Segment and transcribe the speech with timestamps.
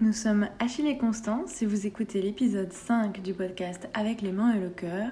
[0.00, 4.54] Nous sommes Achille et Constance et vous écoutez l'épisode 5 du podcast Avec les mains
[4.54, 5.10] et le cœur,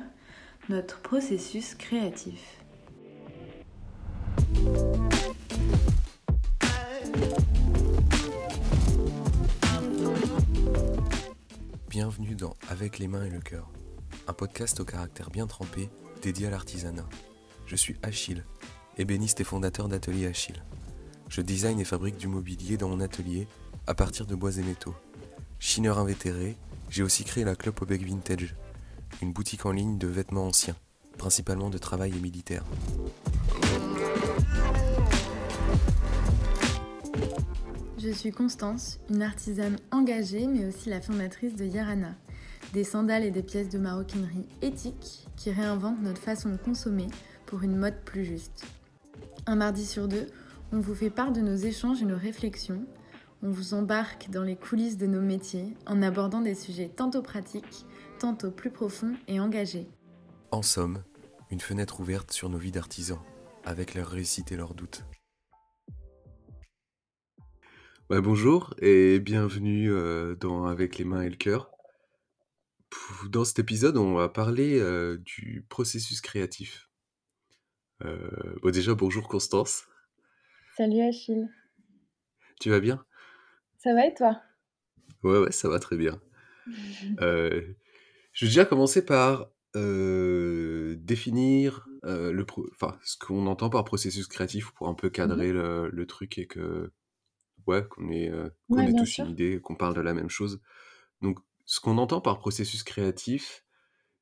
[0.69, 2.61] notre processus créatif.
[11.91, 13.69] Bienvenue dans Avec les mains et le cœur,
[14.29, 15.91] un podcast au caractère bien trempé
[16.23, 17.09] dédié à l'artisanat.
[17.67, 18.45] Je suis Achille,
[18.99, 20.63] ébéniste et fondateur d'Atelier Achille.
[21.29, 23.49] Je design et fabrique du mobilier dans mon atelier
[23.87, 24.95] à partir de bois et métaux.
[25.59, 26.57] Chineur invétéré,
[26.91, 28.55] j'ai aussi créé la Club Obec Vintage,
[29.23, 30.77] une boutique en ligne de vêtements anciens,
[31.19, 32.65] principalement de travail et militaire.
[37.99, 42.15] Je suis Constance, une artisane engagée mais aussi la fondatrice de Yarana,
[42.73, 47.07] des sandales et des pièces de maroquinerie éthiques qui réinventent notre façon de consommer
[47.47, 48.65] pour une mode plus juste.
[49.47, 50.27] Un mardi sur deux,
[50.73, 52.85] on vous fait part de nos échanges et nos réflexions
[53.47, 57.87] on vous embarque dans les coulisses de nos métiers en abordant des sujets tantôt pratiques,
[58.19, 59.87] tantôt plus profonds et engagés.
[60.51, 61.05] En somme,
[61.53, 63.21] une fenêtre ouverte sur nos vies d'artisans,
[63.65, 65.05] avec leurs réussites et leurs doutes.
[68.11, 71.71] bonjour et bienvenue euh, dans Avec les mains et le cœur.
[73.31, 76.91] Dans cet épisode, on va parler euh, du processus créatif.
[78.05, 79.85] Euh, bon, déjà, bonjour Constance.
[80.77, 81.49] Salut Achille.
[82.59, 83.05] Tu vas bien?
[83.87, 84.43] Ça va et toi?
[85.23, 86.21] Ouais, ouais, ça va très bien.
[87.23, 87.63] Euh,
[88.33, 94.27] je vais déjà commencer par euh, définir euh, le enfin, ce qu'on entend par processus
[94.27, 96.91] créatif pour un peu cadrer mmh le, truc et que
[97.69, 98.33] ouais, qu'on ait,
[98.69, 100.61] qu'on tous une idée, qu'on parle de la même chose.
[101.23, 103.65] Donc, ce qu'on entend par processus créatif,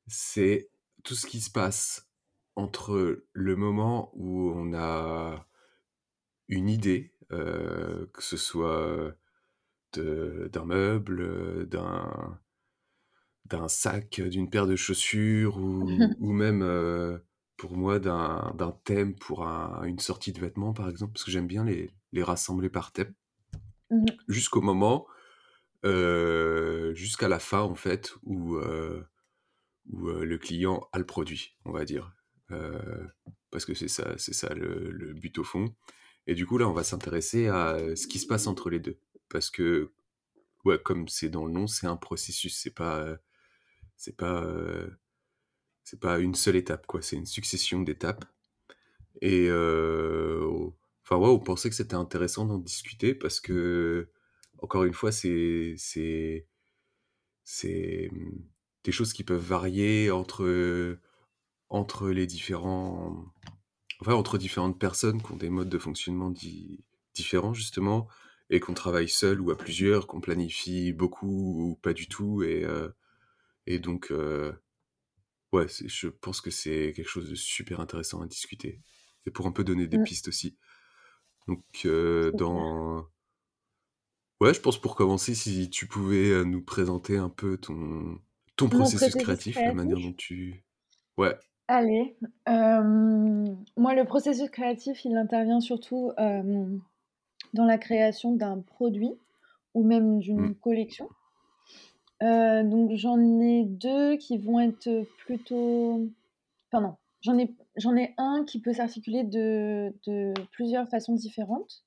[0.05, 0.69] c'est
[1.03, 2.07] tout ce qui se passe
[2.55, 5.47] entre le moment où on a
[6.47, 9.15] une idée, que ce soit
[9.99, 12.39] d'un meuble, d'un
[13.45, 15.87] d'un sac, d'une paire de chaussures ou,
[16.19, 17.17] ou même euh,
[17.57, 21.63] pour moi d'un thème pour une sortie de vêtements par exemple, parce que j'aime bien
[21.63, 23.13] les, les, rassembler par thème,
[23.91, 25.05] mmh jusqu'au moment,
[25.85, 29.03] euh, jusqu'à la fin en fait, où, euh,
[29.91, 32.13] où le client a le produit, on va dire.
[33.51, 35.73] parce que c'est ça, c'est ça le, le, but au fond.
[36.27, 38.97] Et du coup là, on va s'intéresser à ce qui se passe entre les deux
[39.29, 39.91] parce que,
[40.65, 43.17] ouais, comme c'est dans le nom, c'est un processus, c'est pas,
[43.97, 44.45] c'est pas,
[45.83, 48.25] c'est pas une seule étape, quoi, c'est une succession d'étapes.
[49.21, 54.09] Et, enfin, ouais, on pensait que c'était intéressant d'en discuter parce que,
[54.59, 56.47] encore une fois, c'est, c'est,
[57.43, 58.43] c'est mmh,
[58.83, 60.97] des choses qui peuvent varier entre,
[61.69, 63.25] entre les différents,
[64.01, 66.33] enfin, entre différentes personnes qui ont des modes de fonctionnement
[67.13, 68.07] différents, justement
[68.49, 72.43] et qu'on travaille seul ou à plusieurs, qu'on planifie beaucoup ou pas du tout.
[72.43, 72.89] Et, euh,
[73.65, 74.53] et donc, euh,
[75.51, 78.81] ouais, je pense que c'est quelque chose de super intéressant à discuter.
[79.25, 80.03] Et pour un peu donner des mmh.
[80.03, 80.57] pistes aussi.
[81.47, 83.07] Donc, euh, dans.
[84.41, 88.19] Ouais, je pense pour commencer, si tu pouvais nous présenter un peu ton,
[88.57, 90.63] ton processus, créatif, la manière dont tu.
[91.17, 91.35] Ouais.
[91.67, 92.15] Allez.
[92.45, 96.11] moi, le processus créatif, il intervient surtout
[97.53, 99.13] dans la création d'un produit
[99.73, 100.55] ou même d'une mmh.
[100.55, 101.09] collection.
[102.23, 106.09] Euh, donc j'en ai deux qui vont être plutôt...
[106.71, 111.83] Enfin non, j'en ai, j'en ai un qui peut s'articuler de, de, plusieurs façons différentes.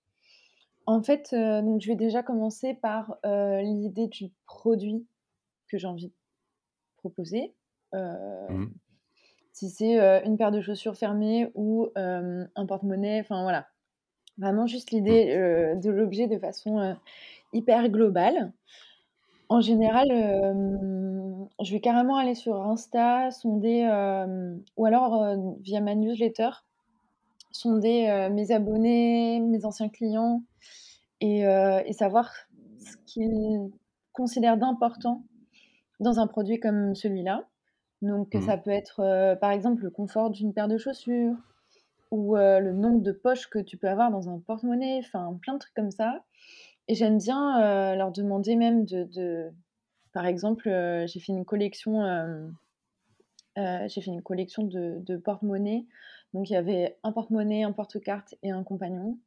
[0.87, 5.07] En fait, euh, donc je vais déjà commencer par euh, l'idée du produit
[5.69, 6.15] que j'ai envie de
[6.99, 7.55] proposer.
[7.93, 8.67] Mmh.
[9.53, 13.67] Si c'est une paire de chaussures fermées ou un porte-monnaie, enfin voilà,
[14.39, 15.81] Vraiment juste l'idée mmh.
[15.81, 16.97] de l'objet de façon
[17.53, 18.53] hyper globale.
[19.49, 20.09] En général,
[21.61, 23.89] je vais carrément aller sur Insta, sonder,
[24.77, 26.51] ou alors via ma newsletter,
[27.51, 30.43] sonder mes abonnés, mes anciens clients
[31.23, 32.31] et, et savoir
[32.79, 33.71] ce qu'ils
[34.13, 35.25] considèrent d'important
[35.99, 37.45] dans un produit comme celui-là.
[38.03, 38.43] Donc, mmh.
[38.43, 41.37] ça peut être par exemple le confort d'une paire de chaussures,
[42.11, 45.59] ou le nombre de poches que tu peux avoir dans un porte-monnaie, enfin plein de
[45.59, 46.25] trucs comme ça.
[46.89, 49.51] Et j'aime bien leur demander même de,
[50.13, 50.71] par exemple,
[51.07, 52.51] j'ai fait une collection,
[53.57, 55.85] j'ai fait une collection de, porte-monnaie.
[56.35, 59.19] Donc il y avait un porte-monnaie, un porte-carte et un compagnon.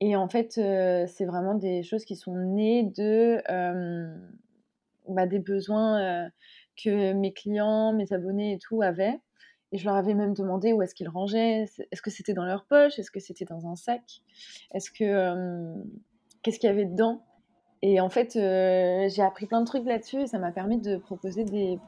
[0.00, 3.42] Et en fait, c'est vraiment des choses qui sont nées de
[5.08, 6.30] bah, des besoins
[6.82, 9.20] que mes clients, mes abonnés et tout avaient.
[9.72, 11.66] Et je leur avais même demandé où est-ce qu'ils rangeaient.
[11.90, 12.98] Est-ce que c'était dans leur poche?
[12.98, 14.22] Est-ce que c'était dans un sac?
[14.72, 15.74] Est-ce que
[16.42, 17.24] qu'est-ce qu'il y avait dedans?
[17.82, 21.44] Et en fait, j'ai appris plein de trucs là-dessus et ça m'a permis de proposer
[21.44, 21.78] des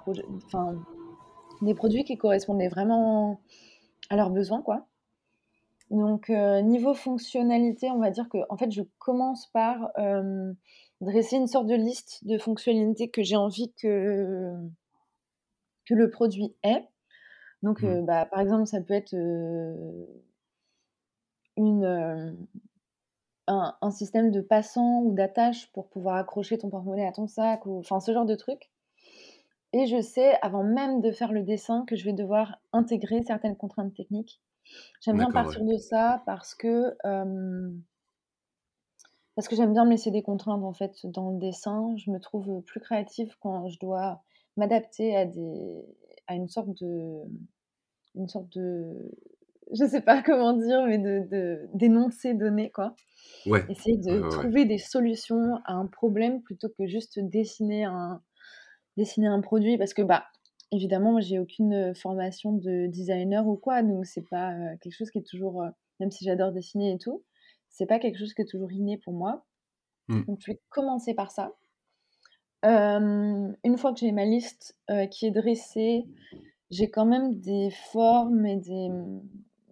[0.46, 0.75] enfin,
[1.62, 3.40] des produits qui correspondaient vraiment
[4.11, 4.87] à leurs besoins, quoi.
[5.90, 9.93] Donc, niveau fonctionnalité, on va dire qu'en fait, je commence par,
[11.00, 14.52] dresser une sorte de liste de fonctionnalités que j'ai envie que
[15.84, 16.88] que le produit ait.
[17.62, 18.06] Donc, Mmh.
[18.06, 19.14] bah, par exemple, ça peut être,
[21.56, 21.85] une,
[23.49, 27.67] un un système de passant ou d'attache pour pouvoir accrocher ton porte-monnaie à ton sac
[27.67, 28.70] ou enfin, ce genre de truc
[29.73, 33.56] et je sais, avant même de faire le dessin, que je vais devoir intégrer certaines
[33.56, 34.41] contraintes techniques.
[35.03, 35.32] J'aime bien ouais.
[35.32, 36.97] partir de ça parce que,
[39.35, 41.94] parce que j'aime bien me laisser des contraintes, en fait, dans le dessin.
[41.97, 44.23] Je me trouve, plus créative quand je dois
[44.56, 45.85] m'adapter à des
[46.26, 47.23] à une sorte de
[48.14, 49.11] une sorte de
[49.73, 52.94] je sais pas comment dire, mais de d'énoncé donné, quoi.
[53.46, 53.64] Ouais.
[53.69, 54.28] Essayer de ouais, ouais.
[54.28, 58.23] trouver des solutions à un problème plutôt que juste dessiner un
[58.96, 60.25] dessiner un produit parce que, bah,
[60.73, 65.11] évidemment, moi, j'ai aucune, formation de designer ou quoi, donc c'est pas, heu, quelque chose
[65.11, 65.70] qui est toujours, heu
[66.00, 67.25] même si j'adore dessiner et tout,
[67.70, 69.46] c'est pas quelque chose qui est toujours inné pour moi.
[70.08, 70.25] Mmh.
[70.25, 71.52] Donc je vais commencer par ça.
[72.67, 76.07] Hem, une fois que j'ai ma liste, heu, qui est dressée,
[76.71, 78.89] j'ai quand même des formes et des,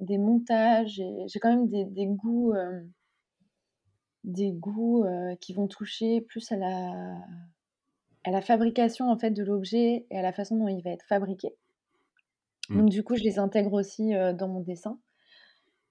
[0.00, 2.92] des montages et j'ai quand même des des goûts, hem
[4.22, 5.04] des goûts,
[5.40, 7.16] qui vont toucher plus à la
[8.26, 11.04] à la fabrication, en fait, de l'objet et à la façon dont il va être
[11.04, 11.54] fabriqué.
[12.70, 12.78] Mmh.
[12.78, 14.98] Donc du coup, je les intègre aussi, dans mon dessin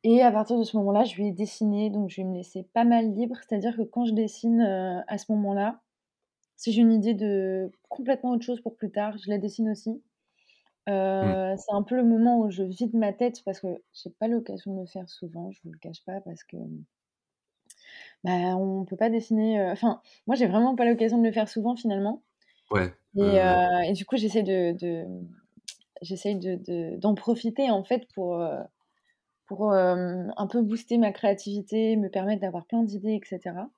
[0.03, 2.83] et à partir de ce moment-là, je vais dessiner, donc je vais me laisser pas
[2.83, 3.37] mal libre.
[3.47, 4.61] C'est-à-dire que quand je dessine,
[5.07, 5.82] à ce moment-là,
[6.57, 10.01] si j'ai une idée de complètement autre chose pour plus tard, je la dessine aussi.
[11.21, 11.35] Mmh.
[11.35, 14.27] Heu, c'est un peu le moment où je vide ma tête parce que j'ai pas
[14.29, 16.57] l'occasion de le faire souvent, je vous le cache pas parce que,
[18.23, 21.49] bah, on peut pas dessiner, heu enfin, moi, j'ai vraiment pas l'occasion de le faire
[21.49, 22.23] souvent finalement
[22.71, 22.93] Ouais.
[23.17, 23.37] Et
[23.89, 25.05] et du coup, j'essaie de de,
[26.01, 28.41] j'essaye de de d'en profiter en fait pour,
[29.47, 33.69] pour, un peu booster ma créativité, me permettre d'avoir plein d'idées et cetera.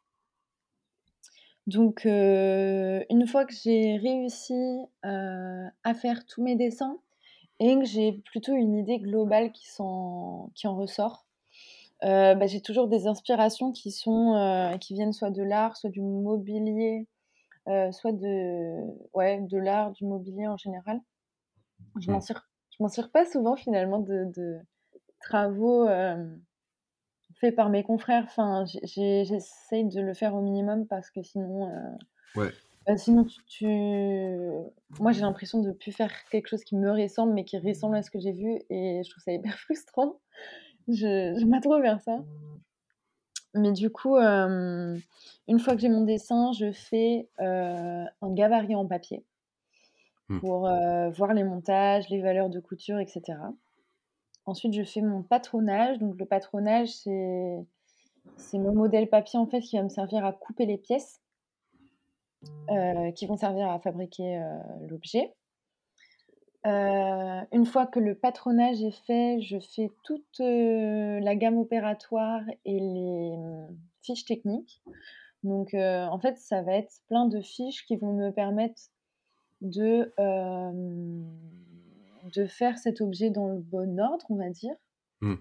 [1.67, 4.53] Donc une fois que j'ai réussi,
[5.03, 6.99] à faire tous mes dessins
[7.59, 11.27] et que j'ai plutôt une idée globale qui en ressort,
[12.03, 16.01] bah, j'ai toujours des inspirations qui sont, heu, qui viennent soit de l'art, soit du
[16.01, 17.07] mobilier,
[17.91, 18.81] soit de
[19.13, 21.01] ouais, de l'art, du mobilier en général.
[21.99, 22.25] Je m'en Mmh.
[22.71, 24.59] je m'en tire pas souvent finalement de de
[25.21, 25.87] travaux,
[27.35, 28.23] hem, faits par mes confrères.
[28.25, 31.69] Enfin, j'essaye de le faire au minimum parce que sinon,
[32.35, 32.55] Ouais.
[32.87, 33.65] bah, sinon tu tu
[34.99, 38.03] moi j'ai l'impression de plus faire quelque chose qui me ressemble, mais qui ressemble à
[38.03, 40.19] ce que j'ai vu et je trouve ça hyper frustrant.
[40.89, 42.25] Je trop faire ça.
[43.55, 45.01] Mais du coup, hem,
[45.47, 49.25] une fois que j'ai mon dessin, je fais, heu, un gabarit en papier
[50.29, 50.41] Mmh.
[50.41, 50.67] pour,
[51.09, 53.53] voir les montages, les valeurs de couture et cetera.
[54.45, 55.97] Ensuite, je fais mon patronage.
[55.99, 57.65] Donc le patronage, c'est
[58.37, 61.21] c'est mon modèle papier, en fait, qui va me servir à couper les pièces,
[62.69, 65.33] heu, qui vont servir à fabriquer, heu, l'objet.
[66.65, 72.79] Heu, une fois que le patronage est fait, je fais toute, la gamme opératoire et
[72.79, 74.81] les, mmh, fiches techniques.
[75.43, 78.81] Donc, en fait, ça va être plein de fiches qui vont me permettre
[79.61, 81.25] de, hem,
[82.33, 84.75] de faire cet objet dans le bon ordre, on va dire.
[85.21, 85.35] Mmh.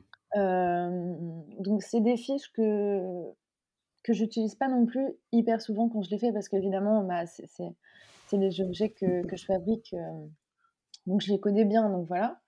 [1.60, 3.00] Donc c'est des fiches que
[4.02, 7.46] que j'utilise pas non plus hyper souvent quand je les fais parce qu'évidemment, bah, c'est
[7.46, 7.74] c'est
[8.26, 9.94] c'est des objets que que je fabrique,
[11.06, 12.40] donc je les connais bien, donc voilà.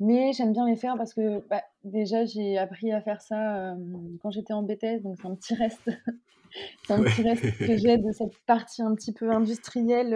[0.00, 3.74] Mais j'aime bien les faire parce que, bah, déjà j'ai appris à faire ça,
[4.20, 5.90] quand j'étais en BTS, donc c'est un petit reste
[6.86, 7.10] c'est un Ouais.
[7.10, 10.14] petit reste que j'ai de cette partie un petit peu industrielle,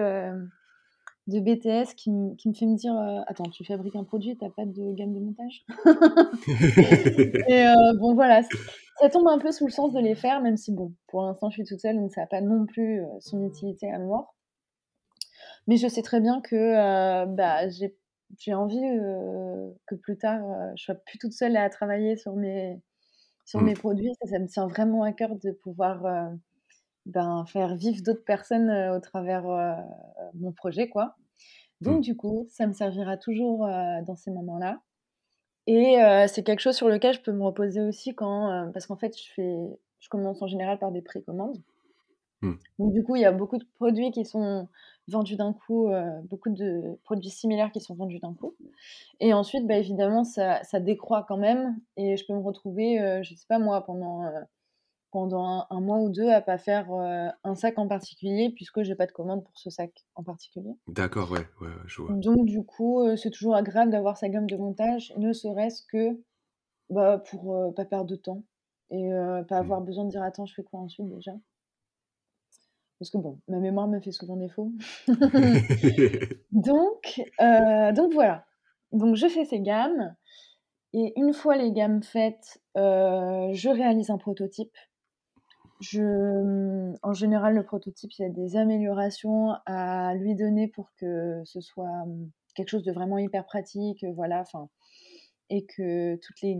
[1.28, 4.44] de BTS qui qui me fait me dire, heu: «Attends, tu fabriques un produit, tu
[4.44, 5.64] as pas de gamme de montage?»
[7.48, 8.42] et heu, bon voilà,
[8.96, 11.50] ça tombe un peu sous le sens de les faire, même si bon, pour l'instant
[11.50, 14.34] je suis toute seule, donc ça a pas non plus, heu, son utilité à mort.
[15.66, 17.96] Mais je sais très bien que, bah, j'ai
[18.38, 18.78] j'ai envie,
[19.86, 20.40] que plus tard,
[20.76, 22.80] je sois plus toute seule à travailler sur mes
[23.46, 23.64] sur Mmh.
[23.64, 24.12] mes produits.
[24.22, 26.06] Ça, ça me tient vraiment à cœur de pouvoir,
[27.06, 29.44] ben, faire vivre d'autres personnes, au travers,
[30.34, 31.16] mon projet, quoi.
[31.80, 31.84] Mmh.
[31.84, 34.80] Donc du coup, ça me servira toujours, dans ces moments-là
[35.66, 35.96] et
[36.28, 39.32] c'est quelque chose sur lequel je peux me reposer aussi quand, parce qu'en fait, je
[39.34, 39.58] fais
[40.00, 41.62] je commence en général par des précommandes.
[42.42, 42.54] Mmh.
[42.78, 44.68] Donc du coup, il y a beaucoup de produits qui sont
[45.08, 45.88] vendus d'un coup,
[46.24, 48.54] beaucoup de produits similaires qui sont vendus d'un coup
[49.20, 53.34] et ensuite, bah, évidemment, ça ça décroît quand même et je peux me retrouver, je
[53.34, 54.24] sais pas moi, pendant,
[55.10, 59.06] pendant un, mois ou deux à pas faire un sac en particulier puisque j'ai pas
[59.06, 60.72] de commande pour ce sac en particulier.
[60.88, 62.14] D'accord, ouais, ouais, je vois.
[62.14, 66.20] Donc du coup, c'est toujours agréable d'avoir sa gamme de montage, ne serait-ce que
[66.90, 68.44] bah, pour pas perdre de temps
[68.90, 69.10] et
[69.48, 69.62] pas Mmh.
[69.62, 71.32] avoir besoin de dire attends, je fais quoi ensuite déjà.
[72.98, 74.72] Parce que bon, ma mémoire me fait souvent défaut.
[76.52, 78.46] donc, donc voilà.
[78.92, 80.14] Donc je fais ces gammes
[80.92, 84.76] et une fois les gammes faites, je réalise un prototype.
[85.80, 90.92] Je, mmh, en général, le prototype, il y a des améliorations à lui donner pour
[90.96, 94.68] que ce soit, mmh, quelque chose de vraiment hyper pratique, voilà, enfin
[95.50, 96.58] et que toutes les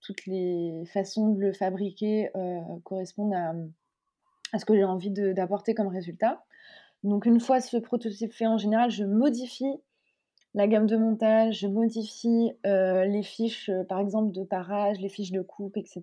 [0.00, 2.30] toutes les façons de le fabriquer,
[2.84, 3.72] correspondent à, mmh,
[4.52, 6.44] à ce que j'ai envie d'apporter comme résultat.
[7.04, 9.80] Donc une fois ce prototype fait, en général, je modifie
[10.54, 15.42] la gamme de montage, je modifie, les fiches, par exemple de parage, les fiches de
[15.42, 16.02] coupe etc.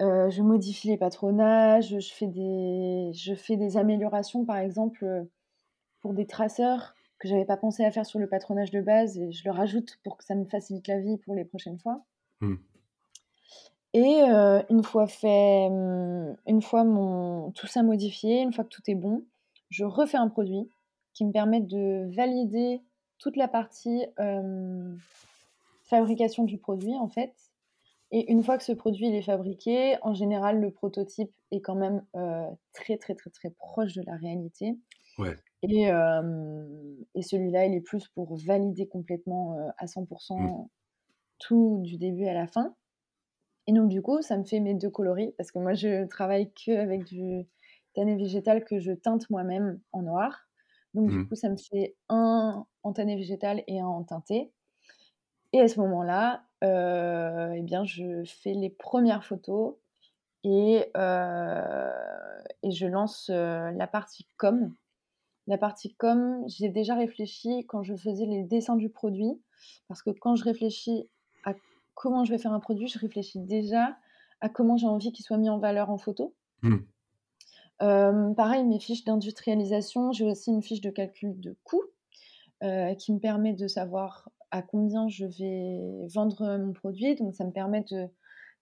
[0.00, 5.26] je modifie les patronages, je fais des je fais des améliorations, par exemple,
[6.00, 9.32] pour des traceurs que j'avais pas pensé à faire sur le patronage de base et
[9.32, 12.04] je le rajoute pour que ça me facilite la vie pour les prochaines fois.
[12.40, 12.54] Mmh.
[13.94, 14.20] Et
[14.70, 18.94] une fois fait, mmh, une fois mon tout ça modifié, une fois que tout est
[18.94, 19.24] bon,
[19.70, 20.68] je refais un produit
[21.14, 22.80] qui me permet de valider
[23.18, 24.06] toute la partie,
[25.82, 27.32] fabrication du produit, en fait.
[28.10, 31.74] Et une fois que ce produit il est fabriqué, en général, le prototype est quand
[31.76, 32.04] même,
[32.72, 34.78] très, très, très, très proche de la réalité.
[35.18, 35.38] Ouais.
[35.62, 35.84] Et
[37.14, 40.52] et celui-là, il est plus pour valider complètement, à 100 Mmh.
[41.38, 42.76] tout du début à la fin.
[43.68, 46.52] Et donc du coup, ça me fait mes 2 coloris parce que moi je travaille
[46.54, 47.46] qu'avec du
[47.94, 50.48] tanné végétal que je teinte moi-même en noir.
[50.94, 51.28] Donc du Mmh.
[51.28, 54.52] coup, ça me fait un en tanné végétal et un en teinté.
[55.52, 59.74] Et à ce moment-là, heu et bien je fais les premières photos
[60.44, 60.90] et
[62.62, 64.74] et je lance, la partie com.
[65.46, 69.40] La partie com, j'y ai déjà réfléchi quand je faisais les dessins du produit
[69.88, 71.08] parce que quand je réfléchis
[71.44, 71.54] à
[71.94, 73.96] comment je vais faire un produit, je réfléchis déjà
[74.40, 76.34] à comment j'ai envie qu'il soit mis en valeur en photo.
[76.62, 76.76] Mmh.
[77.80, 81.82] Hem, pareil, mes fiches d'industrialisation, j'ai aussi une fiche de calcul de coût,
[82.98, 87.14] qui me permet de savoir à combien je vais vendre, mon produit.
[87.16, 88.08] Donc ça me permet de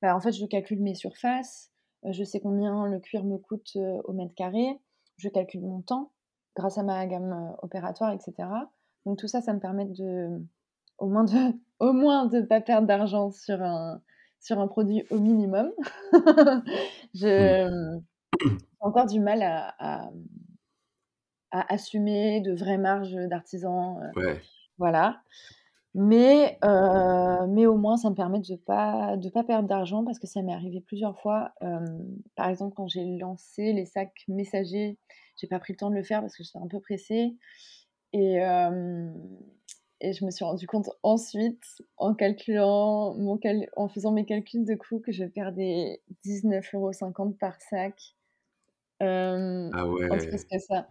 [0.02, 1.70] bah, en fait, je calcule mes surfaces,
[2.04, 4.78] je sais combien le cuir me coûte, au mètre carré,
[5.16, 6.12] je calcule mon temps
[6.54, 8.70] grâce à ma gamme, opératoire et cetera.
[9.06, 10.42] Donc tout ça, ça me permet de
[10.98, 11.32] au moins de
[11.80, 14.00] au moins de pas perdre d'argent sur un
[14.40, 15.70] sur un produit au minimum.
[17.14, 17.66] J'ai
[18.80, 20.10] encore du mal à à,
[21.50, 24.40] à assumer de vraies marges, d'artisan, Ouais.
[24.78, 25.22] voilà.
[25.98, 30.18] Mais heu, mais au moins ça me permet de pas de pas perdre d'argent parce
[30.18, 31.54] que ça m'est arrivé plusieurs fois.
[32.36, 34.98] Par exemple, quand j'ai lancé les sacs messagers,
[35.40, 37.36] j'ai pas pris le temps de le faire parce que j'étais un peu pressée
[38.12, 38.38] et
[40.02, 41.64] et je me suis rendu compte ensuite,
[41.98, 47.38] en calculant mon cal en faisant mes calculs de coûts que je perdais 19,50 €
[47.38, 48.16] par sac.
[49.00, 50.08] Hem, Ah ouais.
[50.20, 50.88] c'était ça,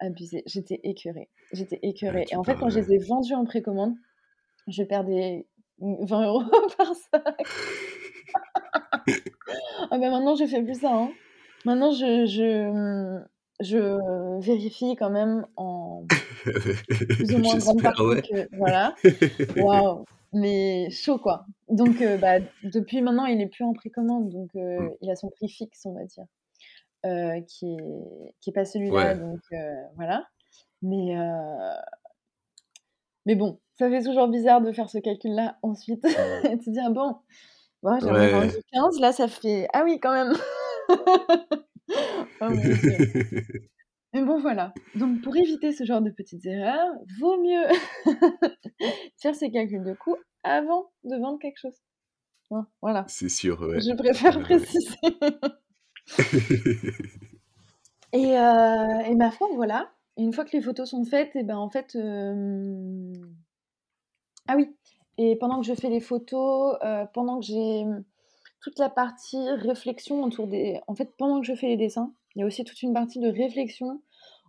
[0.00, 3.44] abusé, j'étais écœurée, j'étais écœurée et tu en fait, quand je les ai vendus en
[3.46, 3.94] précommande,
[4.68, 5.46] je perdais,
[5.80, 7.46] mmh, 20 € par sac.
[9.90, 11.12] Ah bah, maintenant, je fais plus ça, hein.
[11.64, 13.26] Maintenant, je je, mmh,
[13.60, 16.04] je vérifie quand même en
[17.18, 18.22] plus ou moins grande partie ouais.
[18.22, 18.94] que voilà.
[19.56, 21.46] Waouh, mais chaud, quoi.
[21.68, 24.90] Donc heu, bah, depuis maintenant, il est plus en précommande, donc heu, Mmh.
[25.02, 26.24] il a son prix fixe, on va dire,
[27.06, 29.14] heu, qui est qui est pas celui-là, Ouais.
[29.14, 29.40] donc
[29.96, 30.26] voilà.
[30.82, 31.16] Mais
[33.26, 36.04] mais bon, ça fait toujours bizarre de faire ce calcul-là ensuite
[36.50, 37.16] et de se dire: «Ah bon,
[37.82, 38.62] bon, j'en ai vendu Ouais.
[38.72, 40.32] 15, là, ça fait ah oui, quand même!»
[42.40, 42.46] Oh.
[44.12, 44.72] Mais bon, voilà.
[44.94, 46.90] Donc pour éviter ce genre de petites erreurs,
[47.20, 47.64] vaut mieux
[49.18, 51.76] faire ses calculs de coûts avant de vendre quelque chose.
[52.50, 53.04] Hein, voilà.
[53.08, 53.80] C'est sûr, ouais.
[53.80, 54.96] Je préfère Ouais, préciser.
[58.12, 59.90] Et heu et ma foi, voilà.
[60.16, 63.12] Une fois que les photos sont faites et ben, en fait, hem
[64.48, 64.74] ah oui
[65.18, 68.04] et pendant que je fais les photos, heu, pendant que j'ai, mmh,
[68.60, 72.40] toute la partie réflexion autour des en fait, pendant que je fais les dessins, il
[72.40, 74.02] y a aussi toute une partie de réflexion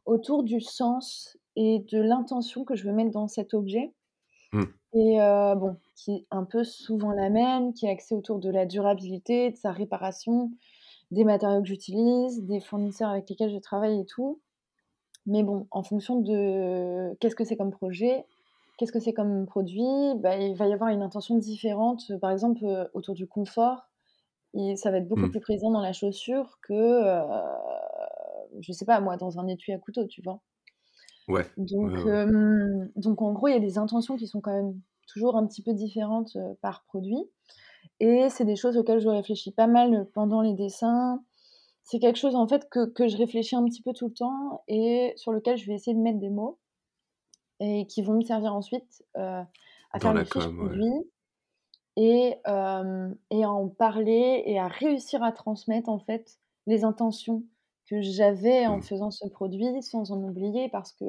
[0.06, 3.94] autour du sens et de l'intention que je veux mettre dans cet objet
[4.54, 4.74] Mmh.
[4.94, 8.50] et heu, bon, qui est un peu souvent la même, qui est axée autour de
[8.50, 10.51] la durabilité, de sa réparation,
[11.12, 14.42] des matériaux que j'utilise, des fournisseurs avec lesquels je travaille et tout.
[15.25, 18.25] Mais bon, en fonction de qu'est-ce que c'est comme projet,
[18.77, 19.84] qu'est-ce que c'est comme produit,
[20.17, 23.88] bah, il va y avoir une intention différente, par exemple, heu, autour du confort
[24.55, 25.31] et ça va être beaucoup Mmh.
[25.31, 27.22] plus présent dans la chaussure que, heu,
[28.62, 30.41] je sais pas moi, dans un étui à couteau, tu vois?
[31.27, 31.46] Ouais.
[31.57, 32.03] Donc ouais, ouais.
[32.05, 35.48] hem, donc en gros, il y a des intentions qui sont quand même toujours un
[35.48, 37.17] petit peu différentes, heu, par produit
[38.01, 41.24] et c'est des choses auxquelles je réfléchis pas mal, pendant les dessins.
[41.84, 44.63] C'est quelque chose en fait que que je réfléchis un petit peu tout le temps
[44.69, 46.60] et sur lequel je vais essayer de mettre des mots
[47.60, 50.80] et qui vont me servir ensuite, à Dans faire les fiches ouais.
[51.96, 52.36] et
[53.32, 56.38] et à en parler et à réussir à transmettre en fait
[56.68, 57.44] les intentions
[57.90, 58.82] que j'avais en Mmh.
[58.82, 61.06] faisant ce produit sans en oublier parce que,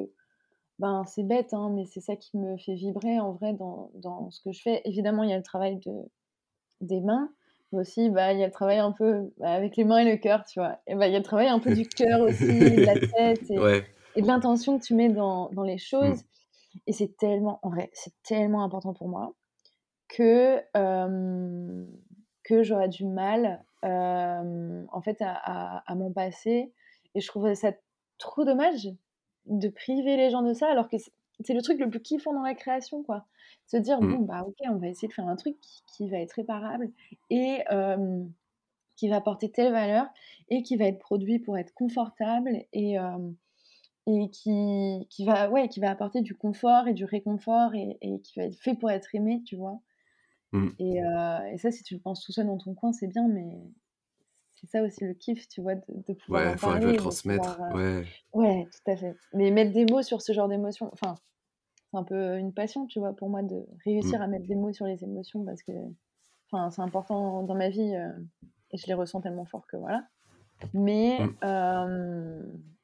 [0.79, 4.31] ben, c'est bête, hein, mais c'est ça qui me fait vibrer en vrai dans dans
[4.31, 4.81] ce que je fais.
[4.85, 5.91] Évidemment, il y a le travail de
[6.81, 7.31] des mains,
[7.71, 10.11] mais aussi, bah, il y a le travail un peu, bah, avec les mains et
[10.11, 10.79] le cœur, tu vois?
[10.87, 13.43] Et bah, il y a le travail un peu du cœur aussi, de la tête
[13.51, 13.85] et Ouais.
[14.15, 16.19] et de l'intention que tu mets dans dans les Mmh.
[16.87, 19.33] Et c'est tellement en vrai, c'est tellement important pour moi
[20.07, 20.61] que,
[22.43, 26.73] que j'aurais du mal, en fait à à à m'en passer
[27.15, 27.71] et je trouverais ça
[28.17, 28.89] trop dommage
[29.45, 32.41] de priver les gens de ça alors que c'est le truc le plus kiffant dans
[32.43, 33.25] la création, quoi.
[33.65, 34.17] Se dire: Mmh.
[34.17, 36.91] «Bon, bah, OK, on va essayer de faire un truc qui qui va être réparable
[37.29, 37.63] et
[38.95, 40.07] qui va apporter telle valeur
[40.49, 42.97] et qui va être produit pour être confortable et
[44.09, 48.21] et qui qui va ouais, qui va apporter du confort et du réconfort et et
[48.21, 49.81] qui va être fait pour être aimé», tu vois?
[50.53, 50.79] Mmh.
[50.79, 53.27] Et heu et ça, si tu le penses tout seul dans ton coin, c'est bien,
[53.27, 53.45] mais
[54.51, 55.75] c'est ça aussi le kiff, tu vois?
[55.75, 57.61] De de pouvoir Ouais, en faut le pouvoir, transmettre.
[57.61, 58.05] heu Ouais.
[58.33, 59.17] ouais, tout à fait.
[59.33, 61.15] Mais mettre des mots sur ce genre d'émotions, enfin,
[61.91, 63.15] c'est un peu une passion, tu vois?
[63.15, 63.67] Pour moi de
[64.01, 64.19] Mmh.
[64.19, 65.73] réussir à mettre des mots sur les émotions parce que,
[66.71, 68.27] c'est important dans ma vie, heu
[68.71, 70.07] et je les ressens tellement fort que voilà.
[70.73, 71.39] Mais Mmh.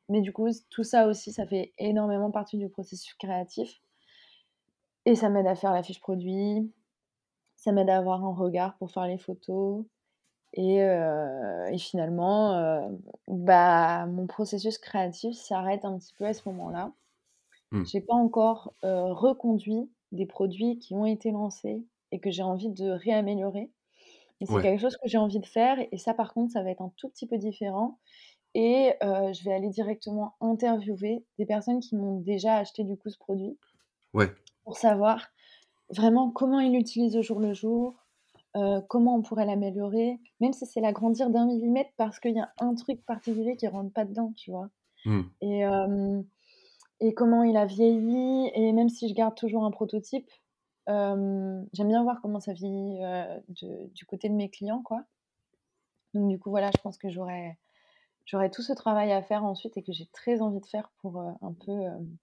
[0.09, 3.81] Mais du coup, tout ça aussi, ça fait énormément partie du processus créatif
[5.05, 6.71] et ça m'aide à faire la fiche produit,
[7.55, 9.85] ça m'aide à avoir un regard pour faire les photos
[10.53, 10.77] et
[11.71, 16.93] et finalement, heu, bah, mon processus créatif s'arrête un petit peu à ce moment-là.
[17.71, 17.85] Mmh.
[17.85, 22.69] J'ai pas encore, heu, reconduit des produits qui ont été lancés et que j'ai envie
[22.71, 23.71] de réaméliorer.
[24.41, 24.61] Mais c'est Ouais.
[24.61, 26.93] quelque chose que j'ai envie de faire et ça par contre, ça va être un
[26.97, 27.99] tout petit peu différent
[28.55, 33.09] et heu, je vais aller directement interviewer des personnes qui m'ont déjà acheté du coup
[33.11, 33.59] ce produit
[34.13, 34.35] Ouais.
[34.63, 35.27] pour savoir
[35.89, 37.95] vraiment comment ils l'utilisent au jour le jour,
[38.57, 42.53] heu, comment on pourrait l'améliorer, même si c'est l'agrandir d'un millimètre parce qu'il y a
[42.59, 44.69] un truc particulier qui rentre pas dedans, tu vois?
[45.05, 45.29] Mmh.
[45.41, 46.25] Et hem
[47.01, 50.29] et comment il a vieilli et même si je garde toujours un prototype,
[50.87, 52.99] j'aime bien voir comment ça vieillit,
[53.49, 55.03] de du côté de mes clients, quoi.
[56.15, 57.59] Donc du coup, voilà, je pense que j'aurais
[58.25, 61.19] j'aurais tout ce travail à faire ensuite et que j'ai très envie de faire pour,
[61.21, 62.17] heu, un peu, hem,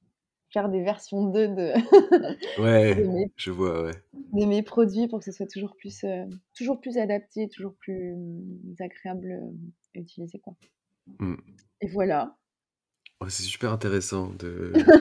[0.52, 1.74] faire des versions 2 de
[2.96, 4.04] de Ouais, mes je vois, ouais.
[4.14, 8.14] de mes produits pour que ce soit toujours plus, heu, toujours plus adapté, toujours plus,
[8.16, 10.54] mmh, agréable, hem, à utiliser, quoi.
[11.20, 11.52] Mmh.
[11.82, 12.38] Et voilà.
[13.20, 14.92] Ouais, c'est super intéressant de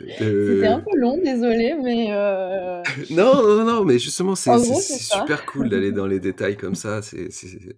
[0.44, 5.44] C'était un de peu long, désolée, mais heu, non, non, non, mais justement, c'est super
[5.44, 7.02] cool d'aller dans les détails comme ça.
[7.02, 7.28] C'est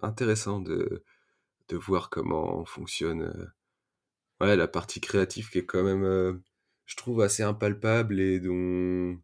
[0.03, 1.05] intéressant de
[1.71, 3.49] de voir comment fonctionne, heu,
[4.41, 6.43] ouais, la partie créative qui est quand même, heu,
[6.87, 9.19] je trouve assez impalpable et dont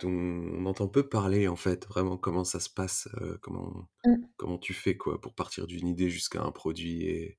[0.00, 1.86] dont on entend peu parler, en fait.
[1.88, 5.88] Vraiment, comment ça se passe, heu, comment Mmh, comment tu fais, quoi, pour partir d'une
[5.88, 7.38] idée jusqu'à un produit et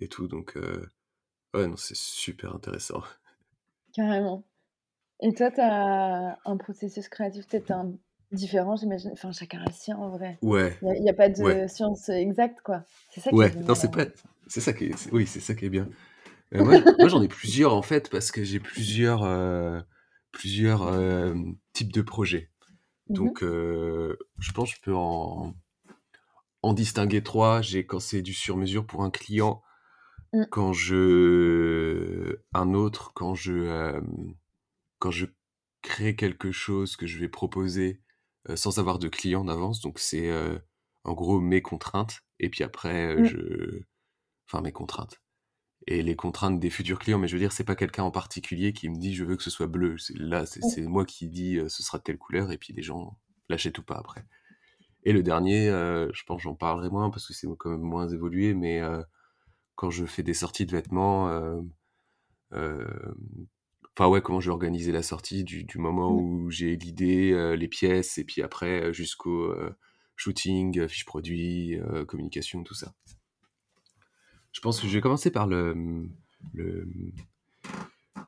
[0.00, 0.56] et tout donc
[1.54, 3.02] ouais, non, c'est super intéressant.
[3.92, 4.44] carrément.
[5.20, 7.94] Et toi, tu as un processus créatif peut-être un
[8.32, 9.10] différent, j'imagine?
[9.12, 10.38] Enfin, chacun a le sien, en vrai.
[10.40, 12.82] Ouais, Il y a pas ouais, de science exacte, quoi.
[13.10, 14.06] C'est ça qui est ouais, non, c'est pas
[14.46, 15.88] c'est ça qui est oui, c'est ça qui est bien.
[16.54, 19.82] Heu, moi moi j'en ai plusieurs en fait parce que j'ai plusieurs, heu,
[20.32, 22.50] plusieurs, hem, types de projets.
[23.08, 23.36] Mmh mh.
[23.36, 25.54] Donc je pense que je peux en
[26.62, 27.62] en distinguer 3.
[27.62, 29.62] J'ai quand c'est du sur mesure pour un client,
[30.32, 30.46] Mmh.
[30.50, 34.00] quand je un autre quand je,
[34.98, 35.26] quand je
[35.82, 38.00] crée quelque chose que je vais proposer,
[38.54, 39.80] sans avoir de client d'avance.
[39.80, 40.60] Donc c'est, heu,
[41.04, 43.24] en gros mes contraintes et puis après, heu, Mmh.
[43.24, 43.80] je
[44.48, 45.20] enfin mes contraintes.
[45.86, 47.18] et les contraintes des futurs clients.
[47.18, 49.42] Mais je veux dire, c'est pas quelqu'un en particulier qui me dit: «Je veux que
[49.42, 49.98] ce soit bleu».
[49.98, 50.68] C'est là, c'est Mmh.
[50.74, 53.82] c'est moi qui dis, «Ce sera de telle couleur» et puis les gens l'achètent ou
[53.84, 54.24] pas après.
[55.04, 58.54] Et le dernier, je pense j'en parlerai moins parce que c'est quand même moins évolué,
[58.54, 58.80] mais
[59.76, 61.30] quand je fais des sorties de vêtements,
[63.96, 66.20] enfin ouais, comment je vais organiser la sortie du du moment Mmh.
[66.20, 69.74] où j'ai l'idée, heu, les pièces et puis après, heu, jusqu'au, heu,
[70.16, 71.78] shooting, fiche produit,
[72.08, 72.94] communication, tout ça.
[74.52, 76.08] Je pense que je vais commencer par le,
[76.52, 76.88] le,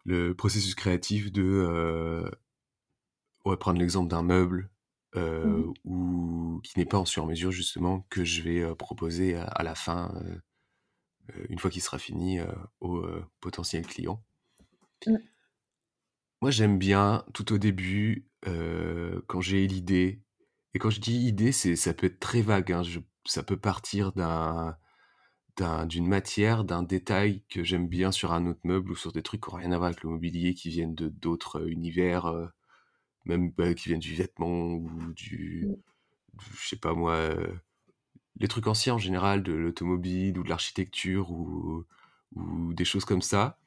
[0.04, 2.30] le processus créatif de, heu,
[3.44, 4.70] ouais, prendre l'exemple d'un meuble,
[5.16, 9.62] euh, Mmh ou qui n'est pas en sur-mesure justement, que je vais, proposer à à
[9.62, 10.12] la fin,
[11.48, 12.48] une fois qu'il sera fini, heu,
[13.40, 14.22] potentiels clients.
[15.06, 15.18] Mmh.
[16.40, 20.22] Moi, j'aime bien tout au début, heu, quand j'ai l'idée
[20.74, 23.56] et quand je dis idée, c'est ça peut être très vague, hein, je ça peut
[23.58, 24.76] partir d'un
[25.58, 29.22] d'un d'une matière, d'un détail que j'aime bien sur un autre meuble ou sur des
[29.22, 32.26] trucs qui ont rien à voir avec le mobilier, qui viennent de d'autres, heu, univers,
[32.28, 32.50] heu,
[33.26, 35.82] même, bah, qui viennent du vêtement ou du Mmh.
[36.34, 37.60] du je sais pas moi, heu,
[38.40, 41.84] les trucs anciens en général, de l'automobile ou de l'architecture ou
[42.34, 43.58] ou des choses comme ça.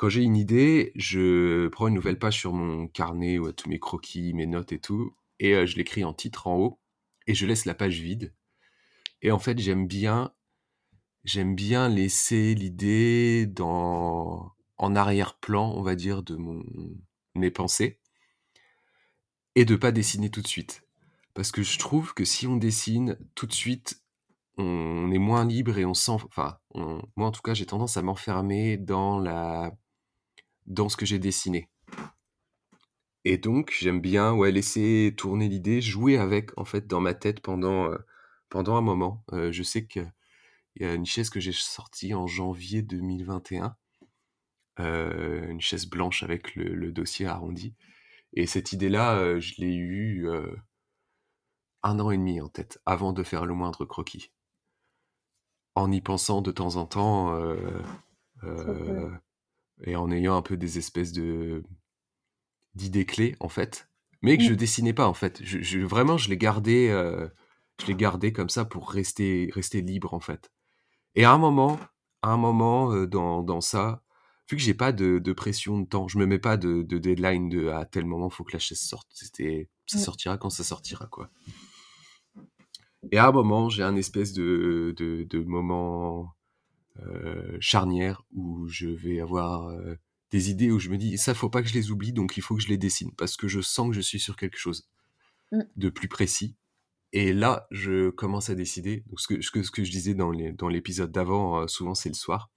[0.00, 3.68] Quand j'ai une idée, je prends une nouvelle page sur mon carnet y a tous
[3.68, 6.80] mes croquis, mes notes et tout et heu, je l'écris en titre en haut
[7.26, 8.34] et je laisse la page vide
[9.20, 10.32] et en fait, j'aime bien
[11.24, 16.64] j'aime bien laisser l'idée dans en arrière-plan, on va dire, de mon
[17.34, 18.00] mes pensées
[19.54, 20.82] et de pas dessiner tout de suite.
[21.34, 24.02] Parce que je trouve que si on dessine tout de suite,
[24.56, 28.02] on est moins libre et on sent enfin, moi en tout cas, j'ai tendance à
[28.02, 29.76] m'enfermer dans la
[30.66, 31.68] dans ce que j'ai dessiné.
[33.24, 37.40] Et donc j'aime bien, ouais, laisser tourner l'idée, jouer avec, en fait, dans ma tête
[37.40, 37.98] pendant, heu,
[38.48, 39.24] pendant un moment.
[39.32, 40.10] Heu, je sais qu'il
[40.76, 43.76] y a une chaise que j'ai sortie en janvier 2021,
[44.80, 47.74] heu, une chaise blanche avec le le dossier arrondi
[48.34, 50.28] et cette idée-là, heu, je l'ai eue,
[51.82, 54.32] 1 an et demi en tête, avant de faire le moindre croquis.
[55.74, 57.34] En y pensant de temps en temps,
[59.84, 61.62] et en ayant un peu des espèces de
[62.74, 63.88] d'idées clés, en fait,
[64.22, 64.54] mais que je Mmh.
[64.54, 65.40] dessinais pas, en fait.
[65.44, 67.30] Je je vraiment, je les gardais, heu,
[67.80, 70.50] je les gardais comme ça pour rester rester libre, en fait
[71.16, 71.78] et à un moment
[72.22, 74.02] à un moment, heu, dans dans ça,
[74.50, 76.98] vu que j'ai pas de de pression de temps, je me mets pas de de
[76.98, 79.08] deadline de: «À tel moment, faut que la chaise sorte».
[79.14, 80.00] C'était ça Mmh.
[80.00, 81.30] sortira quand ça sortira, quoi
[83.12, 86.34] et à un moment, j'ai un espèce de de de moment,
[87.06, 89.98] heu, charnière où je vais avoir, heu,
[90.32, 92.42] des idées où je me dis: «Ça, faut pas que je les oublie, donc il
[92.42, 94.88] faut que je les dessine parce que je sens que je suis sur quelque chose
[95.52, 95.70] Mmh.
[95.76, 96.56] de plus précis»
[97.14, 99.04] et là, je commence à décider.
[99.08, 100.30] Donc ce que ce que je disais dans
[100.70, 102.50] l'épisode d'avant, heu, souvent, c'est le soir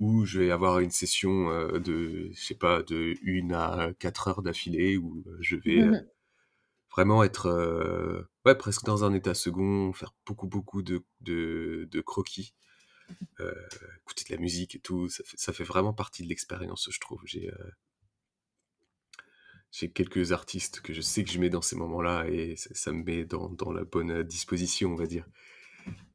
[0.00, 4.42] où je vais avoir une session, de je sais pas, de 1 à 4 heures
[4.42, 5.92] d'affilée où, je vais, heu,
[6.92, 7.48] vraiment être,
[8.46, 12.54] ouais, presque dans un état second, faire beaucoup, beaucoup de de croquis,
[13.40, 13.54] heu,
[13.98, 15.08] écouter de la musique et tout.
[15.08, 17.22] Ça fait vraiment partie de l'expérience, je trouve.
[17.26, 17.72] J'ai, heu
[19.70, 23.02] j'ai quelques artistes que je sais que je mets dans ces moments-là et ça me
[23.02, 25.26] met dans dans la bonne, heu, disposition, on va dire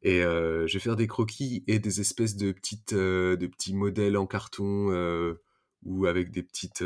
[0.04, 4.28] et je vais faire des croquis et des espèces de petites, de petits modèles en
[4.28, 5.36] carton,
[5.84, 6.82] ou avec des petites,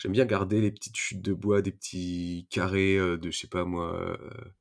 [0.00, 3.48] j'aime bien garder les petites chutes de bois, des petits carrés, heu, de je sais
[3.48, 4.52] pas moi, heu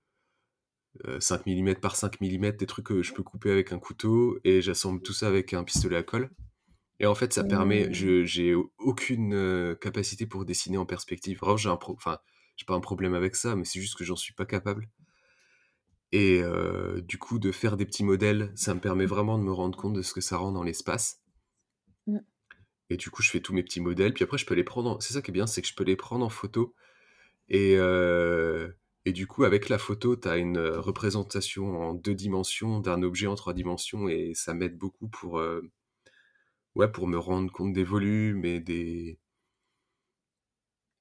[1.08, 4.40] heu, 5 millimètres par 5 millimètres, des trucs que je peux couper avec un couteau
[4.44, 6.30] et j'assemble tout ça avec un pistolet à colle
[7.00, 7.94] et en fait, ça permet Mmh.
[7.94, 11.40] je j'ai aucune, capacité pour dessiner en perspective.
[11.40, 12.20] Vraiment, j'ai un pro enfin,
[12.58, 14.90] j'ai pas un problème avec ça, mais c'est juste que j'en suis pas capable
[16.12, 16.42] et
[17.08, 19.94] du coup, de faire des petits modèles, ça me permet vraiment de me rendre compte
[19.94, 21.22] de ce que ça rend dans l'espace.
[22.90, 24.90] Et du coup, je fais tous mes petits modèles, puis après je peux les prendre
[24.92, 26.76] en c'est ça qui est bien, c'est que je peux les prendre en photo
[27.50, 28.76] et heu
[29.06, 33.04] et du coup, avec la photo, tu as une, heu, représentation en 2 dimensions d'un
[33.04, 35.72] objet en 3 dimensions et ça m'aide beaucoup pour, heu,
[36.74, 39.20] ouais, pour me rendre compte des volumes et des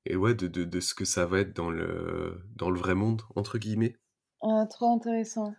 [0.06, 2.96] et ouais, de de de ce que ça va être dans le «dans le vrai
[2.96, 3.96] monde» entre guillemets
[4.42, 5.54] Ah, trop intéressant.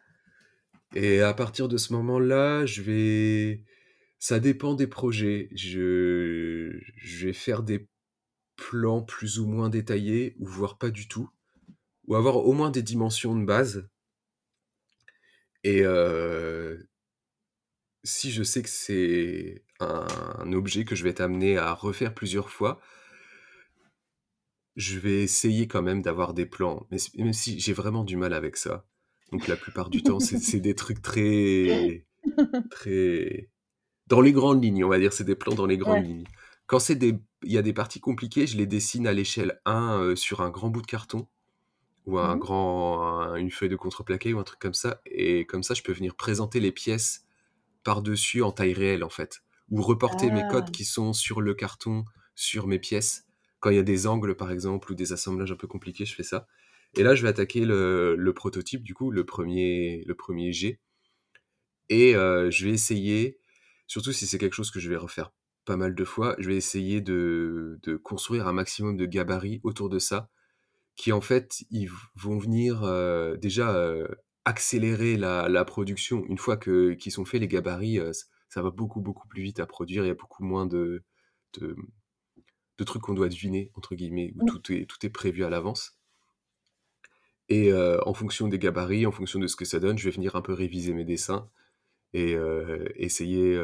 [0.96, 3.64] et à partir de ce moment-là, je vais
[4.20, 5.50] ça dépend des projets.
[5.54, 6.80] Je
[7.26, 7.88] vais faire des
[8.56, 11.30] plans plus ou moins détaillés ou voire pas du tout,
[12.08, 13.88] ou avoir au moins des dimensions de base
[15.64, 15.84] et
[18.04, 22.80] si je sais que c'est un objet que je vais amené à refaire plusieurs fois
[24.76, 28.56] je vais essayer quand même d'avoir des plans, même si j'ai vraiment du mal avec
[28.56, 28.86] ça.
[29.32, 32.08] Donc la plupart du temps, c'est des trucs très
[32.72, 33.50] très
[34.10, 36.06] dans les grandes lignes, on va dire, c'est des plans dans les grandes Ouais.
[36.06, 36.28] lignes.
[36.68, 40.00] Quand c'est des il y a des parties compliquées, je les dessine à l'échelle 1,
[40.02, 41.28] heu, sur un grand bout de carton
[42.06, 45.46] ou un Mmh grand un une feuille de contreplaqué ou un truc comme ça et
[45.48, 47.26] comme ça, je peux venir présenter les pièces
[47.84, 49.42] par-dessus en taille réelle, en fait,
[49.72, 50.72] ou reporter mes codes Ah!
[50.72, 53.26] qui sont sur le carton, sur mes pièces.
[53.62, 56.16] Quand il y a des angles, par exemple, ou des assemblages un peu compliqués, je
[56.16, 56.48] fais ça
[56.96, 60.80] et là, je vais attaquer le le prototype, du coup, le premier le 1er jet
[61.90, 63.40] et heu, je vais essayer,
[63.90, 65.34] surtout si c'est quelque chose que je vais refaire
[65.66, 69.90] pas mal de fois, je vais essayer de de construire un maximum de gabarit autour
[69.90, 70.32] de ça
[70.96, 74.08] qui en fait, ils vont venir, heu, déjà, heu,
[74.46, 76.26] accélérer la la production.
[76.28, 78.12] Une fois que qu'ils sont faits les gabarits, heu,
[78.50, 80.04] ça va beaucoup, beaucoup plus vite à produire.
[80.06, 81.04] Il y a beaucoup moins de
[81.60, 81.76] de
[82.80, 84.60] de trucs qu'on doit «deviner» entre guillemets, où Mmh.
[84.60, 86.00] tout est tout est prévu à l'avance.
[87.50, 90.36] Et en fonction des gabarits, en fonction de ce que ça donne, je vais venir
[90.36, 91.50] un peu réviser mes dessins
[92.14, 92.36] et
[92.96, 93.60] essayer,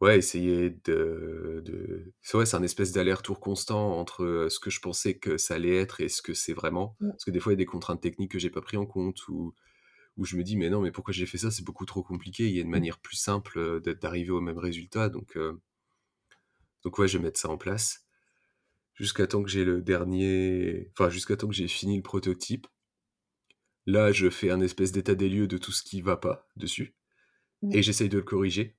[0.00, 4.80] ouais, essayer de de c'est ouais, c'est un espèce d'aller-retour constant entre, ce que je
[4.80, 6.96] pensais que ça allait être et ce que c'est vraiment.
[7.00, 7.10] Mmh.
[7.10, 8.86] Parce que des fois, il y a des contraintes techniques que j'ai pas pris en
[8.86, 9.54] compte ou
[10.18, 11.50] où je me dis: «Mais non, mais pourquoi j'ai fait ça?
[11.52, 12.48] C'est beaucoup trop compliqué.
[12.48, 15.60] Il y a une manière plus simple, d'arriver au même résultat», donc heu
[16.84, 18.06] donc ouais, je vais mettre ça en place
[18.94, 22.66] jusqu'à temps que j'ai le dernier enfin, jusqu'à temps que j'ai fini le prototype.
[23.86, 26.94] Là, je fais un espèce d'état des lieux de tout ce qui va pas dessus
[27.62, 27.76] Mmh.
[27.76, 28.76] et j'essaye de le corriger.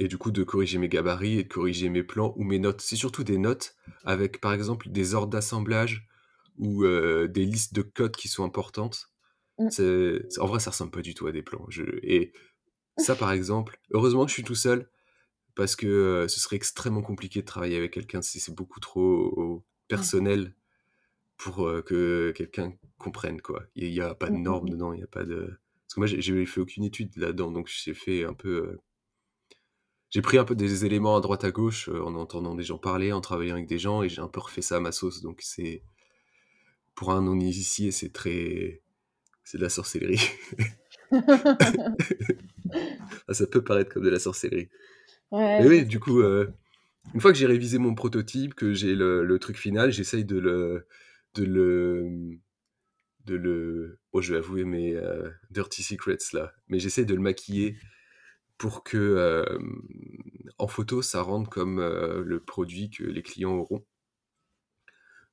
[0.00, 2.80] Et du coup, de corriger mes gabarits et de corriger mes plans ou mes notes.
[2.80, 6.06] C'est surtout des notes avec, par exemple, des ordres d'assemblage
[6.58, 9.10] ou heu, des listes de codes qui sont importantes.
[9.68, 11.66] C'est en vrai, ça ressemble pas du tout à des plans.
[11.70, 12.32] Je et
[12.98, 14.90] ça, par exemple, heureusement que je suis tout seul
[15.56, 15.86] parce que,
[16.24, 20.54] heu, ce serait extrêmement compliqué de travailler avec quelqu'un si c'est beaucoup trop personnel
[21.38, 23.64] pour, heu, que quelqu'un comprenne, quoi.
[23.76, 25.58] Il y a pas de mmh normes dedans, il y a pas de
[25.94, 28.80] parce que moi, j'ai fait aucune étude là-dedans, donc j'ai fait un peu, heu
[30.10, 32.78] j'ai pris un peu des éléments à droite à gauche, heu, en entendant des gens
[32.78, 35.22] parler, en travaillant avec des gens et j'ai un peu refait ça à ma sauce,
[35.22, 35.82] donc c'est
[36.94, 38.82] pour un non-initié, c'est très
[39.44, 40.20] c'est de la sorcellerie.
[43.28, 44.68] Ah, ça peut paraître comme de la sorcellerie.
[45.30, 46.52] Ouais, Mais oui, du coup, heu,
[47.14, 50.38] une fois que j'ai révisé mon prototype, que j'ai le le truc final, j'essaye de
[50.38, 50.86] le
[51.34, 52.38] de le,
[53.24, 57.20] de le oh, je vais avouer mes, heu, dirty secrets là, mais j'essaie de le
[57.20, 57.78] maquiller
[58.58, 59.82] pour que, hem,
[60.58, 63.84] en photo, ça rende comme, heu, le produit que les clients auront.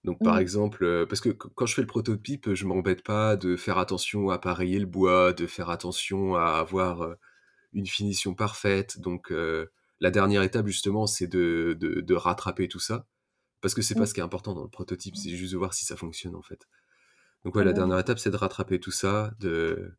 [0.04, 0.40] Donc par Mmh.
[0.40, 4.40] exemple, parce que quand je fais le prototype, je m'embête pas de faire attention à
[4.40, 7.16] pareiller le bois, de faire attention à avoir,
[7.74, 9.00] une finition parfaite.
[9.02, 9.34] Donc
[10.02, 13.08] la dernière étape justement, c'est de de de rattraper tout ça.
[13.62, 14.08] Parce que c'est pas Mmh.
[14.08, 16.44] ce qui est important dans le prototype, c'est juste de voir si ça fonctionne en
[16.44, 16.68] fait.
[17.46, 17.76] Donc ouais, Ah la oui.
[17.78, 19.92] dernière étape, c'est de rattraper tout ça, de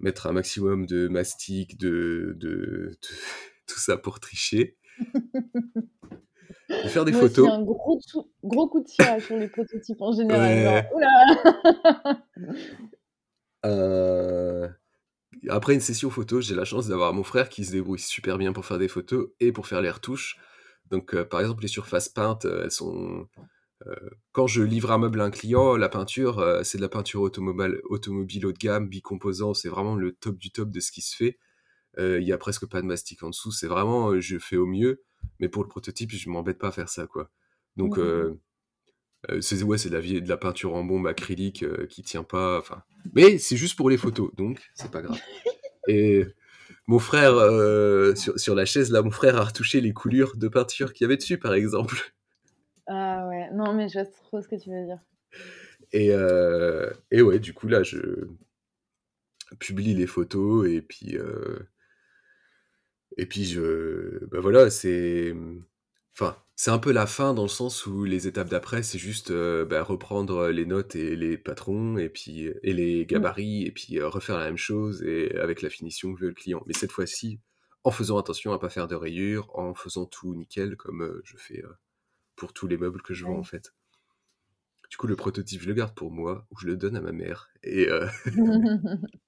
[0.00, 2.98] mettre un maximum de mastic, de de de
[3.66, 4.76] tout ça pour tricher.
[6.84, 7.48] De faire des Moi photos.
[7.48, 8.00] un gros
[8.44, 10.84] gros coup de tirage sur les prototypes en général!
[13.64, 14.70] Heu,
[15.50, 18.52] après une session photo, j'ai la chance d'avoir mon frère qui se débrouille super bien
[18.52, 20.38] pour faire des photos et pour faire les retouches.
[20.90, 23.28] Donc heu, par exemple, les surfaces peintes, heu, elles sont,
[24.32, 27.22] quand je livre un meuble à un client, la peinture, heu, c'est de la peinture
[27.22, 31.02] automobile automobile haut de gamme, bicomposant, c'est vraiment le top du top de ce qui
[31.02, 31.38] se fait.
[31.98, 34.56] Heu, il y a presque pas de mastic en dessous, c'est vraiment, heu, je fais
[34.56, 35.02] au mieux,
[35.40, 37.30] mais pour le prototype, je m'embête pas à faire ça, quoi.
[37.82, 38.30] Mmh, Donc mmh mh.
[38.30, 38.40] heu
[39.30, 42.02] heu, c'est ouais, c'est de la vieille de la peinture en bombe acrylique, heu, qui
[42.02, 42.82] tient pas, enfin
[43.14, 45.20] mais c'est juste pour les photos, donc c'est pas grave.
[45.88, 46.24] Et
[46.88, 47.34] mon frère,
[48.16, 51.06] sur sur la chaise là, mon frère a retouché les coulures de peinture qu'il y
[51.06, 52.14] avait dessus, par exemple.
[52.86, 55.00] Ah non mais je vois trop ce que tu veux dire.
[55.92, 57.98] Et heu et ouais, du coup là, je
[59.60, 61.68] publie les photos et puis, heu
[63.16, 65.34] et puis je bah voilà, c'est,
[66.16, 69.30] enfin, c'est un peu la fin dans le sens où les étapes d'après, c'est juste,
[69.30, 73.06] heu, bah, reprendre, les notes et les patrons et puis, et les Mmh.
[73.06, 76.62] gabarits et puis, refaire la même chose et avec la finition que veut le client.
[76.66, 77.40] Mais cette fois-ci,
[77.84, 81.62] en faisant attention à pas faire de rayures, en faisant tout nickel comme, je fais,
[82.40, 83.74] pour tous les meubles que je vends, en fait.
[84.90, 87.12] Du coup, le prototype, je le garde pour moi ou je le donne à ma
[87.12, 88.08] mère et heu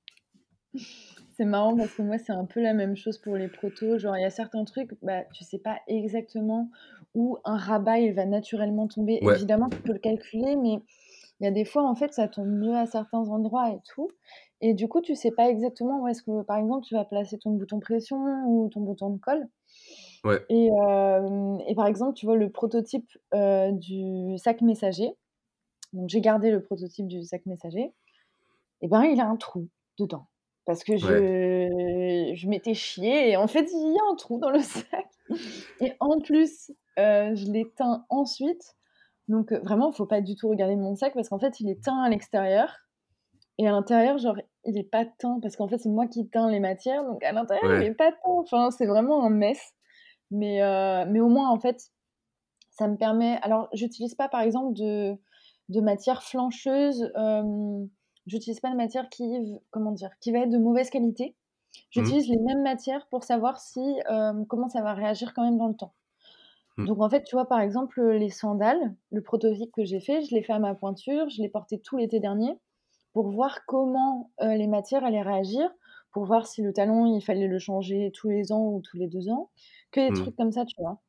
[1.37, 3.99] C'est marrant parce que moi, c'est un peu la même chose pour les protos.
[3.99, 6.71] Genre, il y a certains trucs, bah, tu sais pas exactement
[7.15, 9.19] où un rabat, il va naturellement tomber.
[9.21, 10.83] ouais, Évidemment, tu peux le calculer, mais
[11.41, 14.09] il y a des fois, en fait, ça tombe mieux à certains endroits et tout.
[14.61, 17.39] Et du coup, tu sais pas exactement où est-ce que, par exemple, tu vas placer
[17.39, 19.49] ton bouton pression ou ton bouton de colle.
[20.25, 20.45] Ouais.
[20.49, 25.17] Et, par exemple, tu vois le prototype, heu, du sac messager.
[25.93, 27.93] Donc j'ai gardé le prototype du sac messager.
[28.83, 30.27] Et ben, il a un trou dedans
[30.65, 34.51] parce que Ouais, je m'étais chiée et en fait, il y a un trou dans
[34.51, 35.07] le sac
[35.81, 38.77] et en plus, heu, je l'ai teint ensuite.
[39.29, 42.03] Donc, vraiment, faut pas du tout regarder mon sac parce qu'en fait, il est teint
[42.03, 42.81] à l'extérieur
[43.59, 46.51] et à l'intérieur, genre, il est pas teint parce qu'en fait, c'est moi qui teins
[46.51, 48.19] les matières, donc à l'intérieur, il est pas teint.
[48.27, 49.73] Enfin, c'est vraiment un mess.
[50.33, 51.93] Mais, heu, mais au moins, en fait,
[52.71, 55.17] ça me permet alors j'utilise pas, par exemple, de
[55.71, 57.89] de matière flancheuse, hem,
[58.27, 60.11] j'utilise pas de matière qui comment dire?
[60.21, 61.37] Qui va être de mauvaise qualité.
[61.75, 61.81] Mmh.
[61.93, 65.69] J'utilise les mêmes matières pour savoir si, hem, comment ça va réagir quand même dans
[65.69, 65.95] le temps.
[66.79, 66.87] Mmh.
[66.87, 70.35] Donc en fait, tu vois, par exemple, les sandales, le prototype que j'ai fait, je
[70.35, 72.59] l'ai fait à ma pointure, je l'ai porté tout l'été dernier
[73.15, 75.71] pour voir comment, les matières allaient réagir,
[76.13, 79.09] pour voir si le talon, il fallait le changer tous les ans ou tous les
[79.09, 79.51] 2 ans,
[79.93, 80.33] que des Mmh.
[80.33, 81.03] trucs comme ça, tu vois?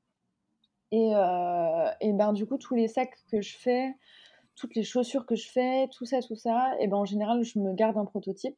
[0.92, 3.94] Et heu et ben, du coup, tous les sacs que je fais,
[4.56, 7.60] toutes les chaussures que je fais, tout ça, tout ça et ben, en général, je
[7.60, 8.58] me garde un prototype,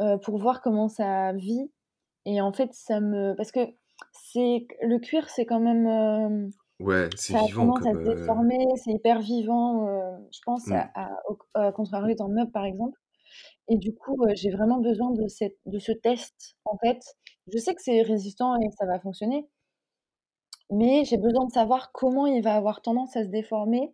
[0.00, 1.72] heu, pour voir comment ça vit
[2.26, 3.60] et en fait, ça me parce que
[4.12, 8.06] c'est le cuir, c'est quand même, hem, Ouais, c'est ça vivant à comme, se heu
[8.10, 9.86] déformer, c'est hyper vivant,
[10.32, 10.94] je pense à Mmh.
[10.94, 12.98] à au à contrario d'un meuble, par exemple
[13.68, 17.00] et du coup, j'ai vraiment besoin de cette de ce test, en fait.
[17.52, 19.46] Je sais que c'est résistant et que ça va fonctionner
[20.70, 23.92] mais j'ai besoin de savoir comment il va avoir tendance à se déformer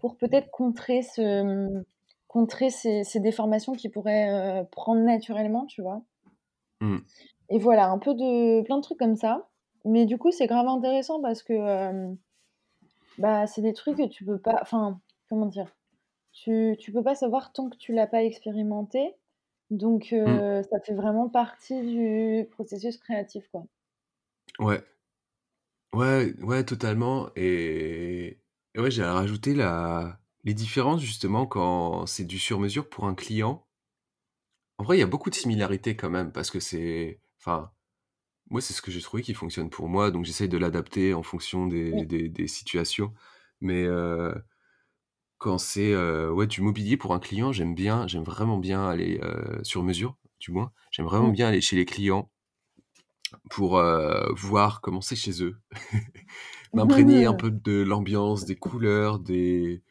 [0.00, 1.84] pour peut-être contrer ce, mmh,
[2.28, 6.02] contrer ces ces déformations qu'il pourrait, heu, prendre naturellement, tu vois?
[6.80, 6.98] Mmh.
[7.50, 9.48] Et voilà, un peu de plein de trucs comme ça,
[9.84, 11.54] mais du coup, c'est grave intéressant parce que,
[13.18, 15.74] bah, c'est des trucs que tu peux pas enfin, comment dire?
[16.36, 19.16] Tu tu peux pas savoir tant que tu l'as pas expérimenté,
[19.70, 20.42] donc Mmh.
[20.42, 23.66] heu, ça fait vraiment partie du processus créatif, quoi.
[24.58, 24.84] Ouais.
[25.92, 28.40] Ouais, ouais, totalement et
[28.74, 33.14] et ouais, j'allais rajouter la les différences justement quand c'est du sur mesure pour un
[33.14, 33.66] client.
[34.78, 37.72] En vrai, il y a beaucoup de similarités quand même parce que c'est enfin,
[38.50, 41.22] moi, c'est ce que j'ai trouvé qui fonctionne pour moi, donc j'essaye de l'adapter en
[41.24, 42.06] fonction des Oui.
[42.06, 43.14] des des situations,
[43.60, 44.34] mais heu,
[45.38, 49.20] quand c'est, heu, ouais, du mobilier pour un client, j'aime bien j'aime vraiment bien aller,
[49.22, 50.72] heu, sur mesure, du moins.
[50.90, 51.32] J'aime vraiment Mmh.
[51.32, 52.30] bien aller chez les clients
[53.50, 55.56] pour, heu, voir comment c'est chez eux.
[56.74, 59.82] M'imprégner un peu de l'ambiance, des couleurs, des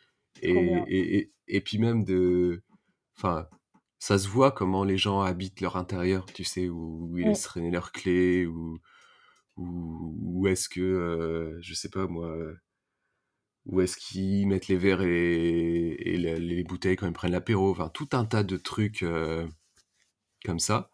[0.42, 0.52] et
[0.88, 2.64] et et et puis même de
[3.18, 3.48] enfin,
[4.00, 6.70] ça se voit comment les gens habitent leur intérieur, tu sais?
[6.70, 7.36] Où ils Mmh.
[7.36, 8.80] laissent traîner leurs clés ou
[9.58, 12.36] où est-ce que, je sais pas moi,
[13.66, 18.10] où est-ce qu'ils mettent les verres et les bouteilles quand ils prennent l'apéro, enfin tout
[18.14, 19.48] un tas de trucs, heu,
[20.46, 20.90] comme ça.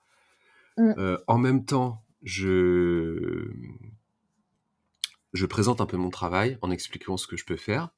[0.77, 0.95] Mmh.
[0.97, 3.91] Heu, en même temps, je, mmh
[5.34, 7.89] je présente un peu mon travail en expliquant ce que je peux faire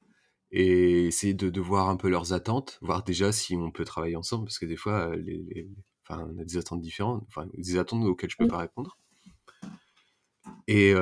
[0.51, 4.15] et essayer de de voir un peu leurs attentes, voir déjà si on peut travailler
[4.17, 5.69] ensemble parce que des fois, les les
[6.07, 8.47] enfin, on a des attentes différentes, enfin des attentes auxquelles je peux Oui.
[8.47, 8.97] pas répondre
[10.67, 10.93] et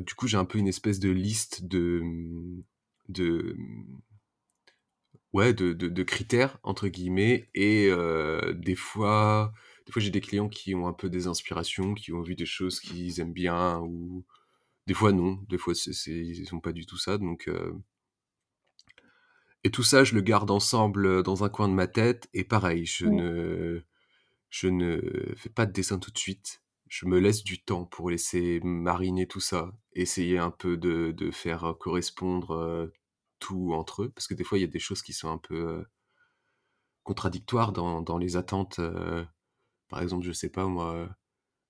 [0.00, 2.62] du coup, j'ai un peu une espèce de liste de, mmh
[3.08, 3.56] de,
[5.32, 9.52] ouais, de de de «critères» entre guillemets et heu, des fois
[9.86, 12.46] des fois, j'ai des clients qui ont un peu des inspirations, qui ont vu des
[12.46, 14.24] choses qu'ils aiment bien ou
[14.88, 17.74] des fois non, des fois c'est c'est ils pas du tout ça donc heu
[19.64, 22.44] et tout ça, je le garde ensemble, heu, dans un coin de ma tête et
[22.44, 23.82] pareil, je ne
[24.50, 26.62] je ne fais pas de dessin tout de suite.
[26.88, 31.30] Je me laisse du temps pour laisser mariner tout ça, essayer un peu de de
[31.30, 32.90] faire, correspondre,
[33.40, 34.10] tout entre eux.
[34.10, 35.84] Parce que des fois, il y a des choses qui sont un peu,
[37.04, 38.80] contradictoires dans dans les attentes,
[39.88, 41.08] par exemple, je sais pas moi,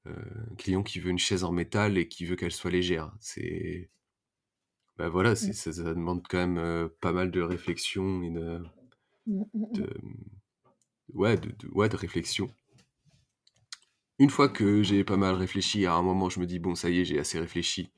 [0.06, 3.12] un client qui veut une chaise en métal et qui veut qu'elle soit légère.
[3.20, 3.90] C'est
[4.98, 5.54] bah, voilà, c'est Mmh.
[5.54, 8.60] ça ça demande quand même, pas mal de réflexion et de
[9.26, 9.96] Mmh, mmh de, mh.
[11.14, 12.48] ouais, de de ouais, de réflexion.
[14.18, 16.90] Une fois que j'ai pas mal réfléchi, à un moment, je me dis: «Bon, ça
[16.90, 17.90] y est, j'ai assez réfléchi»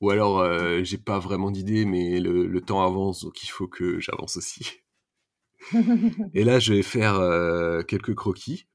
[0.00, 3.68] ou alors, heu, j'ai pas vraiment d'idée, mais le le temps avance, donc il faut
[3.68, 4.82] que j'avance aussi
[6.34, 8.66] et là, je vais faire, heu, quelques croquis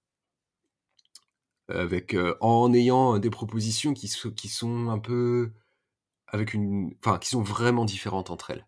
[1.69, 5.51] avec, heu en ayant des propositions qui qui sont un peu
[6.27, 8.67] avec une enfin, qui sont vraiment différentes entre elles.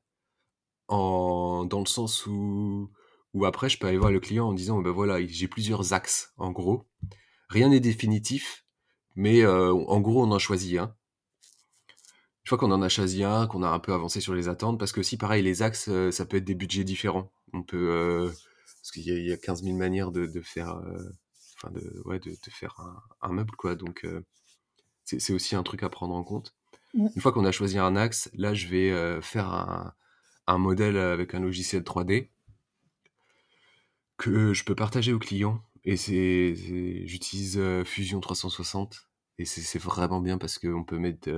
[0.90, 2.92] En dans le sens où
[3.36, 6.34] où après je peux aller voir le client en disant: «Bah, voilà, j'ai plusieurs axes,
[6.38, 6.86] en gros.
[7.50, 8.64] Rien n'est définitif,
[9.16, 10.96] mais heu, en gros, on en choisit un».
[12.46, 14.80] Une fois qu'on en a choisi un, qu'on a un peu avancé sur les attentes
[14.80, 17.32] parce qu'aussi pareil les axes, heu, ça peut être des budgets différents.
[17.54, 18.34] On peut, heu
[18.82, 21.12] parce qu'il y a il y a 15 000 manières de de faire, heu,
[21.58, 24.08] enfin de ouais, de de faire un un meuble quoi donc
[25.06, 26.56] c'est aussi un truc à prendre en compte.
[26.94, 27.08] Mmh.
[27.16, 29.94] Une fois qu'on a choisi un axe, là je vais, faire un
[30.48, 32.32] un modèle avec un logiciel 3D
[34.18, 36.56] que je peux partager aux clients et c'est
[37.06, 41.30] j'utilise, Fusion 360 et c'est vraiment bien parce qu'on peut mettre,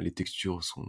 [0.00, 0.86] les textures sont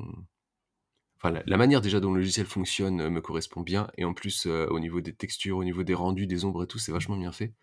[1.18, 4.80] enfin la manière déjà dont le logiciel fonctionne, me correspond bien et en plus, au
[4.80, 7.54] niveau des textures, au niveau des rendus, des ombres et tout, c'est vachement bien fait.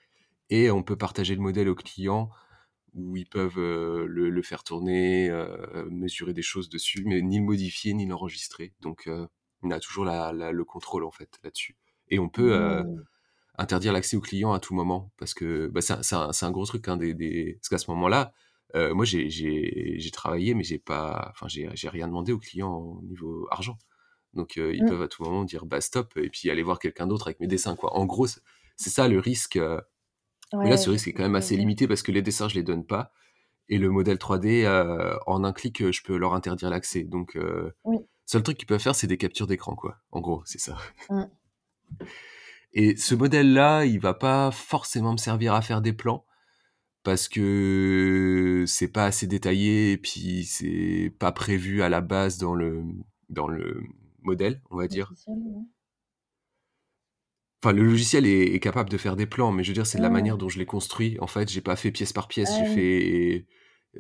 [0.51, 2.31] Et on peut partager le modèle aux clients
[2.95, 5.31] où ils peuvent, le faire tourner,
[5.91, 8.73] mesurer des choses dessus, mais ni le modifier, ni l'enregistrer.
[8.81, 9.09] Donc
[9.63, 11.77] on a toujours le contrôle en fait là-dessus.
[12.09, 13.05] Et on peut, Mmh.
[13.57, 16.97] Interdire l'accès aux clients à tout moment parce que, bah, c'est un gros truc, hein,
[16.97, 18.33] des des parce qu'à ce moment-là,
[18.75, 23.47] euh, moi j'ai travaillé, mais j'ai pas, enfin j'ai rien demandé aux clients au niveau
[23.51, 23.79] argent.
[24.35, 24.89] Donc euh, ils Mmh.
[24.89, 27.47] peuvent à tout moment dire bah stop et puis aller voir quelqu'un d'autre avec mes
[27.47, 27.97] dessins quoi.
[27.97, 29.57] En gros, c'est ça le risque.
[29.57, 29.81] euh,
[30.55, 32.63] mais là, ce risque est quand même assez limité parce que les dessins, je les
[32.63, 33.13] donne pas.
[33.69, 37.05] Et le modèle 3D, euh, en un clic, je peux leur interdire l'accès.
[37.05, 37.39] Donc,
[37.85, 37.99] Oui.
[38.27, 39.99] seul truc qu'ils peuvent faire, c'est des captures d'écran, quoi.
[40.13, 40.77] En gros, c'est ça.
[41.11, 41.25] Mmh.
[42.75, 46.27] Et ce modèle-là, il va pas forcément me servir à faire des plans
[47.05, 52.55] parce que c'est pas assez détaillé et puis c'est pas prévu à la base dans
[52.55, 52.83] le
[53.29, 53.83] dans le
[54.23, 55.13] modèle, on va dire.
[57.63, 59.99] Enfin, le logiciel est, est capable de faire des plans, mais je veux dire, c'est
[59.99, 61.17] de la manière dont je l'ai construit.
[61.21, 63.47] En fait, j'ai pas fait pièce par pièce, j'ai fait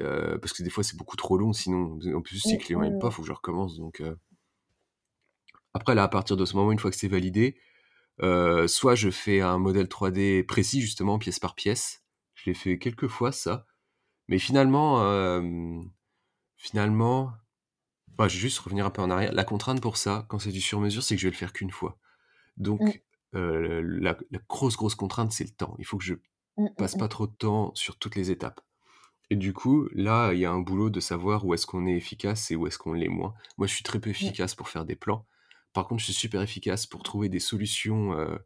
[0.00, 1.52] euh, parce que des fois c'est beaucoup trop long.
[1.52, 3.78] Sinon, en plus, si le client aime pas, faut que je recommence.
[3.78, 4.16] Donc euh.
[5.72, 7.56] après, là, à partir de ce moment, une fois que c'est validé,
[8.22, 12.04] euh, soit je fais un modèle 3D précis, justement, pièce par pièce.
[12.34, 13.66] Je l'ai fait quelques fois ça,
[14.28, 15.42] mais finalement, euh,
[16.56, 17.32] finalement,
[18.16, 19.32] bah, je vais juste revenir un peu en arrière.
[19.32, 21.70] La contrainte pour ça, quand c'est du sur-mesure, c'est que je vais le faire qu'une
[21.70, 21.98] fois.
[22.56, 23.02] Donc,
[23.34, 25.76] euh, la, la grosse, grosse contrainte, c'est le temps.
[25.78, 26.14] Il faut que je
[26.56, 28.60] Mmh, mmh, passe pas trop de temps sur toutes les étapes.
[29.30, 31.96] Et du coup, là, il y a un boulot de savoir où est-ce qu'on est
[31.96, 33.34] efficace et où est-ce qu'on l'est moins.
[33.58, 35.26] Moi, je suis très peu efficace pour faire des plans.
[35.74, 38.36] Par contre, je suis super efficace pour trouver des solutions euh,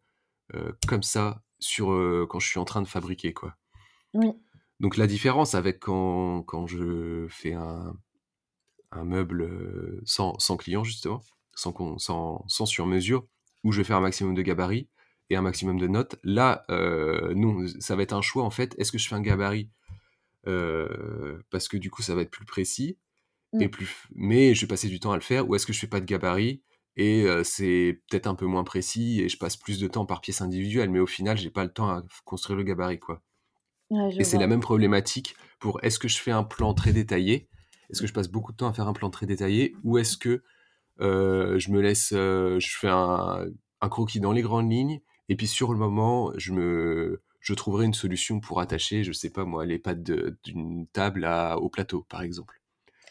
[0.54, 3.56] euh, comme ça sur euh, quand je suis en train de fabriquer, quoi.
[4.14, 4.32] Oui.
[4.80, 7.94] Donc la différence avec quand, quand je fais un,
[8.92, 11.22] un meuble sans, sans client, justement,
[11.54, 13.26] sans, sans, sans sur-mesure,
[13.64, 14.88] où je vais faire un maximum de gabarit
[15.30, 18.74] et un maximum de notes, là, euh, non, ça va être un choix, en fait.
[18.78, 19.70] Est-ce que je fais un gabarit
[20.46, 22.98] euh, parce que du coup, ça va être plus précis,
[23.60, 23.70] et Mmh.
[23.70, 25.86] plus, mais je vais passer du temps à le faire, ou est-ce que je fais
[25.86, 26.62] pas de gabarit
[26.98, 30.40] et c'est peut-être un peu moins précis et je passe plus de temps par pièce
[30.42, 33.22] individuelle, mais au final, j'ai pas le temps à construire le gabarit, quoi.
[33.90, 37.48] Ouais, Et c'est la même problématique pour est-ce que je fais un plan très détaillé,
[37.88, 40.18] est-ce que je passe beaucoup de temps à faire un plan très détaillé, ou est-ce
[40.18, 40.42] que
[41.00, 43.46] euh, je me laisse, euh, je fais un,
[43.80, 47.86] un croquis dans les grandes lignes, et puis sur le moment, je me, je trouverai
[47.86, 52.04] une solution pour attacher, je sais pas moi, les pattes d'une table à, au plateau,
[52.08, 52.60] par exemple.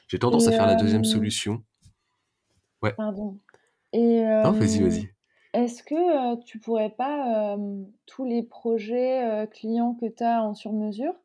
[0.07, 1.63] J'ai tendance Et à faire la deuxième solution.
[2.83, 2.93] Ouais.
[2.93, 3.39] pardon.
[3.93, 5.13] Et Non, vas-y, vas-y.
[5.53, 7.57] est-ce que, tu pourrais pas,
[8.05, 11.15] tous les projets, clients que tu as en sur-mesure,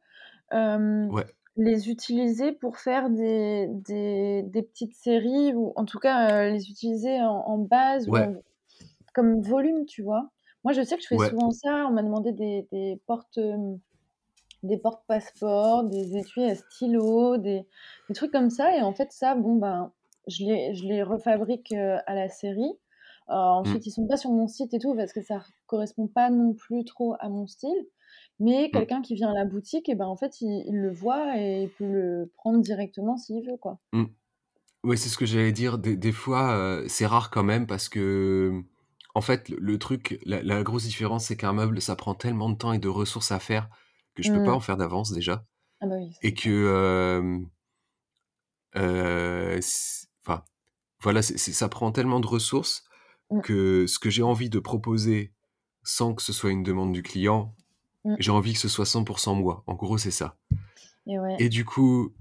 [1.09, 6.71] Ouais, les utiliser pour faire des des des petites séries ou en tout cas, les
[6.71, 8.43] utiliser en en base ou ouais, en
[9.15, 10.31] comme volume, tu vois?
[10.65, 11.87] Moi, je sais que je fais ouais, souvent ça.
[11.89, 13.39] On m'a demandé des des portes,
[14.65, 17.67] des porte-passeports, des étuis à stylo, des
[18.09, 19.93] des trucs comme ça et en fait ça, bon, ben,
[20.29, 22.73] je les je les refabrique, heu, à la série.
[23.31, 26.09] Heu, mm, ensuite, ils sont pas sur mon site et tout parce que ça correspond
[26.09, 27.87] pas non plus trop à mon style.
[28.41, 30.93] Mais mm, quelqu'un qui vient à la boutique et ben, en fait, il il le
[30.93, 33.81] voit et il peut le prendre directement s'il veut, quoi.
[33.93, 34.05] mm.
[34.85, 35.79] Ouais, c'est ce que j'allais dire.
[35.79, 38.62] Des, des fois, euh, c'est rare quand même parce que,
[39.14, 42.51] en fait, le, le truc, la, la grosse différence, c'est qu'un meuble, ça prend tellement
[42.51, 43.70] de temps et de ressources à faire
[44.14, 44.57] que je peux pas Mmh.
[44.57, 45.47] en faire d'avance déjà.
[45.81, 47.41] Ah bah oui, Et que, euh,
[50.27, 50.45] enfin,
[51.03, 52.85] voilà, ça prend tellement de ressources
[53.31, 55.33] Mmh, que ce que j'ai envie de proposer
[55.85, 57.57] sans que ce soit une demande du client,
[58.05, 59.64] mmh j'ai envie que ce soit 100% moi.
[59.66, 60.39] En gros, c'est ça.
[61.07, 61.37] et ouais.
[61.39, 62.14] Et du coup,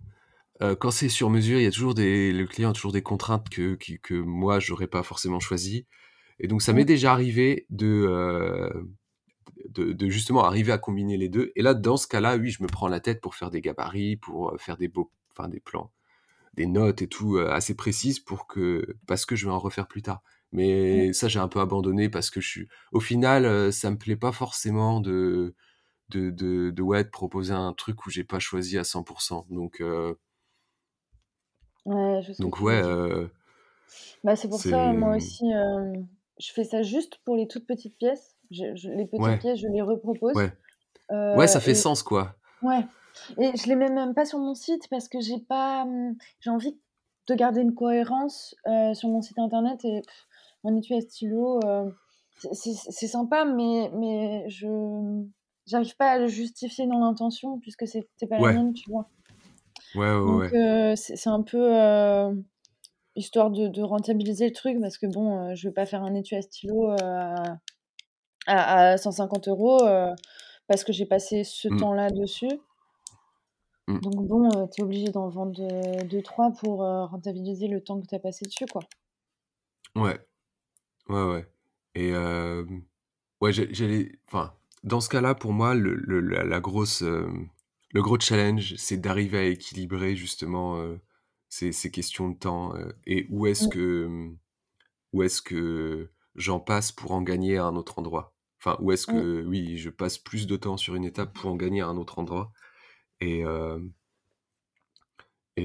[0.61, 3.03] euh, quand c'est sur mesure, il y a toujours des, le client a toujours des
[3.03, 5.87] contraintes que, que, que moi, j'aurais pas forcément choisies.
[6.39, 8.69] Et donc, ça m'est Mmh, déjà arrivé de, euh,
[9.69, 11.51] de, de justement arriver à combiner les deux.
[11.55, 14.17] Et là, dans ce cas-là, oui, je me prends la tête pour faire des gabarits,
[14.17, 15.91] pour euh, faire des beaux, enfin, des plans,
[16.53, 19.87] des notes et tout euh, assez précises pour que, parce que je vais en refaire
[19.87, 20.21] plus tard.
[20.89, 21.05] mmh.
[21.05, 23.97] Mais ça, j'ai un peu abandonné parce que je suis, au final, euh, ça me
[23.97, 25.55] plaît pas forcément de,
[26.09, 29.47] de, de, de, ouais, de proposer un truc où j'ai pas choisi à 100%.
[29.51, 30.15] Donc, euh,
[31.85, 33.27] Ouais, je donc ouais, euh,
[34.23, 35.45] Bah, c'est pour ça, moi aussi,
[36.39, 38.37] je fais ça juste pour les toutes petites pièces.
[38.51, 40.51] Je je les petites ouais, pièces, je les repropose, ouais,
[41.33, 42.35] ouais, ça fait et sens, quoi.
[42.61, 42.85] ouais
[43.37, 46.49] et je les mets même pas sur mon site parce que j'ai pas, mmh, j'ai
[46.49, 46.79] envie
[47.27, 50.27] de garder une cohérence, heu, sur mon site internet et pff,
[50.63, 51.97] un étui à stylo, heu,
[52.53, 55.31] c'est sympa mais mais je, mmh,
[55.67, 59.11] j'arrive pas à le justifier dans l'intention puisque c'était pas la mienne, tu vois?
[59.93, 60.51] ouais, ouais, Donc ouais.
[60.53, 62.43] heu, c'est c'est un peu, heu
[63.15, 66.15] Histoire de de rentabiliser le truc parce que bon, heu, je vais pas faire un
[66.15, 67.59] étui à stylo, à
[68.47, 70.15] à à 150 €, heu,
[70.67, 72.49] parce que j'ai passé ce Mm, temps-là dessus.
[73.87, 74.01] Mm.
[74.01, 78.01] Donc bon, heu, tu es obligé d'en vendre, heu, 2-3 pour, heu, rentabiliser le temps
[78.01, 78.89] que tu as passé dessus, quoi.
[79.95, 80.19] Ouais,
[81.09, 81.53] ouais, ouais.
[81.95, 82.65] Et euh,
[83.41, 87.29] ouais, j'allais, enfin, dans ce cas-là, pour moi, le, le- la, la grosse, euh,
[87.93, 91.01] le gros challenge, c'est d'arriver à équilibrer justement, heu,
[91.49, 92.73] ces ces questions de temps,
[93.07, 93.69] et où est-ce Mmh.
[93.69, 94.31] que,
[95.13, 98.35] où est-ce que j'en passe pour en gagner à un autre endroit?
[98.59, 99.21] Enfin, où est-ce Mmh.
[99.21, 101.97] que, oui, je passe plus de temps sur une étape pour en gagner à un
[101.97, 102.53] autre endroit?
[103.21, 103.43] Et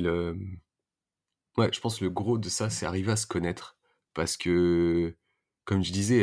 [0.00, 0.56] le, mmh,
[1.58, 3.78] ouais, je pense le gros de ça, c'est arriver à se connaître
[4.14, 5.16] parce que,
[5.64, 6.22] comme je disais,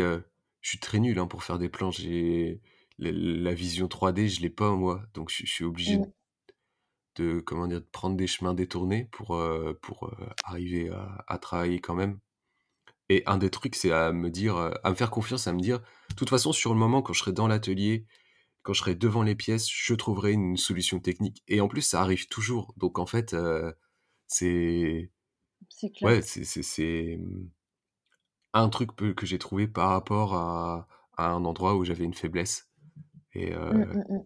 [0.61, 1.91] je suis très nul, hein, pour faire des plans.
[1.91, 2.61] J'ai
[2.99, 6.13] la la vision 3D, je l'ai pas moi, donc je suis je suis obligé Mmh.
[7.15, 7.81] de comment dire?
[7.81, 9.35] De prendre des chemins détournés pour,
[10.43, 12.19] arriver à à travailler quand même
[13.09, 15.79] et un des trucs, c'est à me dire, à me faire confiance, à me dire:
[16.11, 18.05] «De toute façon, sur le moment, quand je serai dans l'atelier,
[18.63, 22.01] quand je serai devant les pièces, je trouverai une solution technique» et en plus, ça
[22.01, 23.73] arrive toujours donc en fait, heu,
[24.27, 25.11] c'est
[25.67, 26.13] C'est clair.
[26.13, 27.49] ouais, c'est mmh,
[28.53, 32.71] un truc que j'ai trouvé par rapport à à un endroit où j'avais une faiblesse
[33.33, 34.23] et Mmh, heu mmh mh.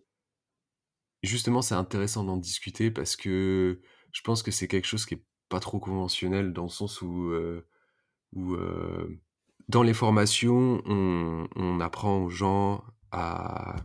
[1.24, 3.82] justement, c'est intéressant d'en discuter parce que
[4.12, 7.30] je pense que c'est quelque chose qui est pas trop conventionnel dans le sens où,
[7.32, 7.68] heu
[8.34, 8.56] où,
[9.70, 13.76] dans les formations, on on apprend aux gens à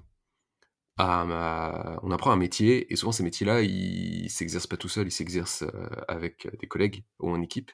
[0.98, 5.12] à on apprend un métier et souvent ces métiers-là, ils s'exercent pas tout seuls, ils
[5.12, 7.70] s'exercent, heu, avec, des collègues ou en équipe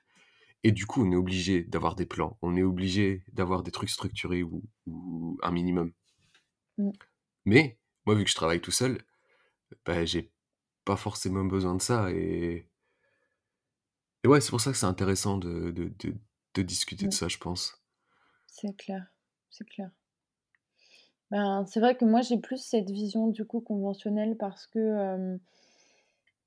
[0.64, 3.90] et du coup, on est obligé d'avoir des plans, on est obligé d'avoir des trucs
[3.90, 5.92] structurés ou ou un minimum.
[6.78, 6.90] Mmh.
[7.46, 9.02] Mais moi, vu que je travaille tout seul,
[9.86, 10.32] bah, j'ai
[10.84, 12.68] pas forcément besoin de ça et
[14.24, 16.14] et ouais, c'est pour ça que c'est intéressant de de de
[16.54, 17.12] de discuter de Mmh.
[17.12, 17.82] ça, je pense.
[18.46, 19.06] C'est clair,
[19.48, 19.90] c'est clair.
[21.30, 25.38] Ben, c'est vrai que moi, j'ai plus cette vision, du coup, conventionnelle parce que,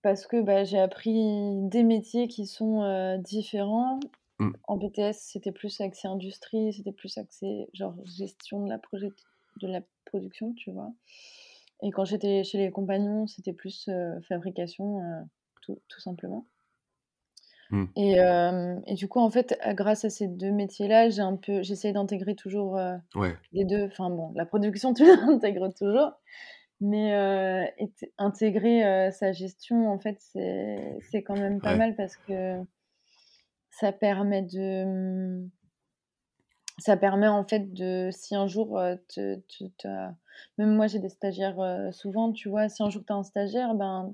[0.01, 1.13] parce que, bah, j'ai appris
[1.69, 3.99] des métiers qui sont, différents.
[4.39, 4.51] Mmh.
[4.67, 9.09] En BTS, c'était plus axé industrie, c'était plus axé, genre, gestion de la projet
[9.61, 10.91] de la production, tu vois?
[11.83, 13.89] Et quand j'étais chez les compagnons, c'était plus,
[14.27, 14.99] fabrication,
[15.61, 16.45] tout tout simplement.
[17.71, 17.87] Mmh.
[17.95, 21.61] Et hem et du coup, en fait, grâce à ces 2 métiers-là, j'ai un peu
[21.63, 22.79] j'essaye d'intégrer toujours,
[23.15, 23.37] Ouais.
[23.53, 23.85] les 2.
[23.87, 26.11] Enfin bon, la production, tu l'intègres toujours,
[26.81, 27.11] mais
[27.79, 31.77] ét intégrer, sa gestion, en fait, c'est quand même pas Ouais.
[31.77, 32.57] mal parce que
[33.71, 35.49] ça permet de,
[36.79, 39.39] ça permet, en fait, de si un jour, te
[40.57, 42.69] même moi, j'ai des stagiaires, souvent, tu vois?
[42.69, 44.13] Si un jour tu as un stagiaire, ben,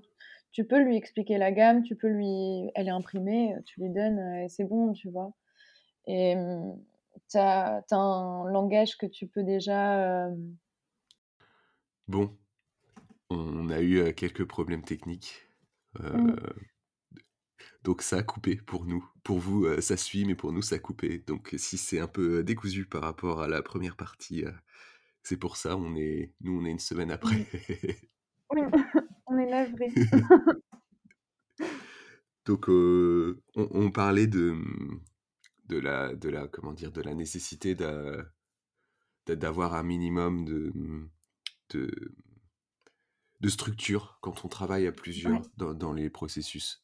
[0.58, 4.18] tu peux lui expliquer la gamme, tu peux lui elle est imprimée, tu lui donnes,
[4.18, 5.32] heu et c'est bon, tu vois?
[6.08, 6.80] Et mmh,
[7.32, 10.58] tu as un langage que tu peux déjà, hem
[12.08, 12.38] Bon,
[13.30, 15.48] on a eu, quelques problèmes techniques,
[16.14, 16.38] Mmh.
[17.84, 19.08] donc ça a coupé pour nous.
[19.24, 21.20] Pour vous, ça suit, mais pour nous, ça a coupé.
[21.20, 24.44] Donc si c'est un peu, décousu par rapport à la première partie,
[25.24, 27.48] c'est pour ça, on est nous, on est une semaine après.
[28.52, 28.72] Mmh.
[29.38, 29.96] On est.
[32.46, 35.02] Donc on on parlait de, mmh,
[35.66, 36.92] de la de la comment dire?
[36.92, 38.26] De la nécessité d'a
[39.26, 41.10] d'a d'avoir un minimum de, mmh,
[41.72, 41.92] de
[43.42, 46.84] de structure quand on travaille à Ouais, plusieurs dans dans les processus.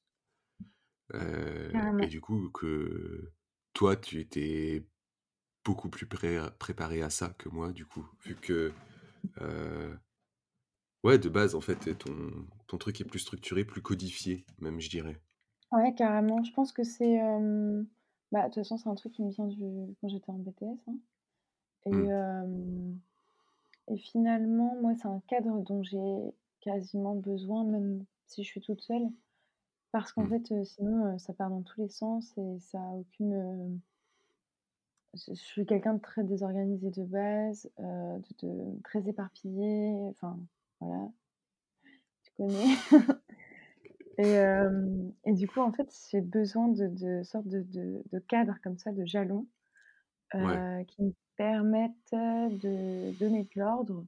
[1.99, 3.31] Et du coup que
[3.73, 4.85] toi, tu étais
[5.65, 8.73] beaucoup plus pré préparé à ça que moi du coup, vu que,
[11.03, 14.89] ouais, de base, en fait, ton ton truc est plus structuré, plus codifié même, je
[14.89, 15.21] dirais.
[15.71, 16.43] Ouais, carrément.
[16.43, 17.19] Je pense que c'est,
[18.31, 20.87] bah, de toute façon, c'est un truc qui me vient du quand j'étais en BTS,
[20.87, 20.97] hein
[21.85, 22.13] et Mmh.
[23.87, 28.81] et finalement, moi, c'est un cadre dont j'ai quasiment besoin, même si je suis toute
[28.81, 29.09] seule,
[29.91, 30.29] parce qu'en Mmh.
[30.29, 33.81] fait, heu, sinon, heu, ça part dans tous les sens et ça a aucune,
[35.13, 40.39] je je suis quelqu'un de très désorganisé de base, heu, de de très éparpillé, enfin,
[40.84, 41.09] voilà,
[42.23, 42.75] tu connais
[44.17, 48.19] et hem et du coup, en fait, j'ai besoin de de sortes de de de
[48.19, 49.47] cadres comme ça, de jalons,
[50.38, 50.63] Ouais.
[50.63, 54.05] heu, qui me permettent, de donner de l'ordre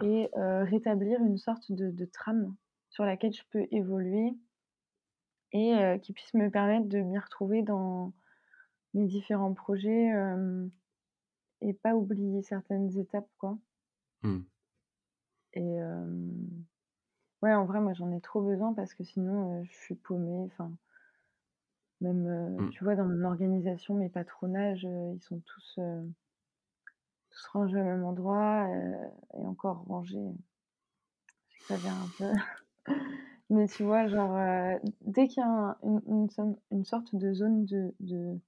[0.00, 2.56] et heu, rétablir une sorte de trame
[2.90, 4.34] sur laquelle je peux évoluer
[5.52, 8.12] et qui puisse me permettre de m'y retrouver dans
[8.94, 10.10] mes différents projets,
[11.60, 13.58] et pas oublier certaines étapes, quoi
[14.22, 14.42] Mmh.
[15.56, 15.80] Et
[17.42, 20.70] ouais, en vrai, moi, j'en ai trop besoin parce que sinon, je suis paumée, enfin,
[22.00, 22.26] même,
[22.58, 22.70] Mmh.
[22.70, 25.78] tu vois, dans mon organisation, mes patronages, ils sont tous,
[27.30, 28.68] tous rangés au même endroit,
[29.34, 30.34] et encore rangés,
[31.48, 32.30] j'exagère un peu.
[33.50, 36.28] Mais tu vois, genre, dès qu'il y a un une
[36.72, 38.38] une sorte de zone de de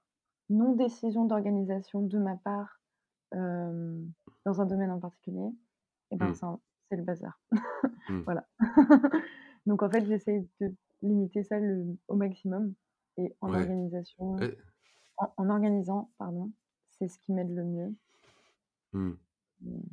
[0.49, 2.81] non-décision d'organisation de ma part,
[4.45, 5.49] dans un domaine en particulier
[6.11, 6.33] et ben, Mmh.
[6.33, 6.57] ça
[6.89, 7.41] c'est le bazar.
[8.07, 8.25] Mmh.
[8.25, 8.47] Voilà.
[9.65, 12.75] Donc en fait, j'essaye de limiter ça le au maximum
[13.17, 13.55] et en Ouais.
[13.55, 14.57] organisation Et
[15.17, 16.51] en en organisant, pardon,
[16.91, 17.95] c'est ce qui m'aide le mieux.
[18.93, 19.19] Mmh.
[19.61, 19.89] Mmh.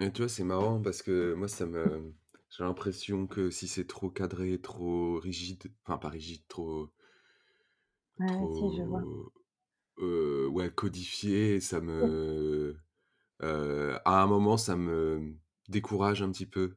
[0.00, 2.12] Et tu vois, c'est marrant parce que moi, ça me
[2.50, 6.90] j'ai l'impression que si c'est trop cadré, trop rigide, enfin pas rigide, trop
[8.20, 9.04] Ouais, si, je vois.
[9.98, 12.76] heu, ouais, codifié, ça me
[13.42, 15.36] heu, à un moment, ça me
[15.70, 16.76] décourage un petit peu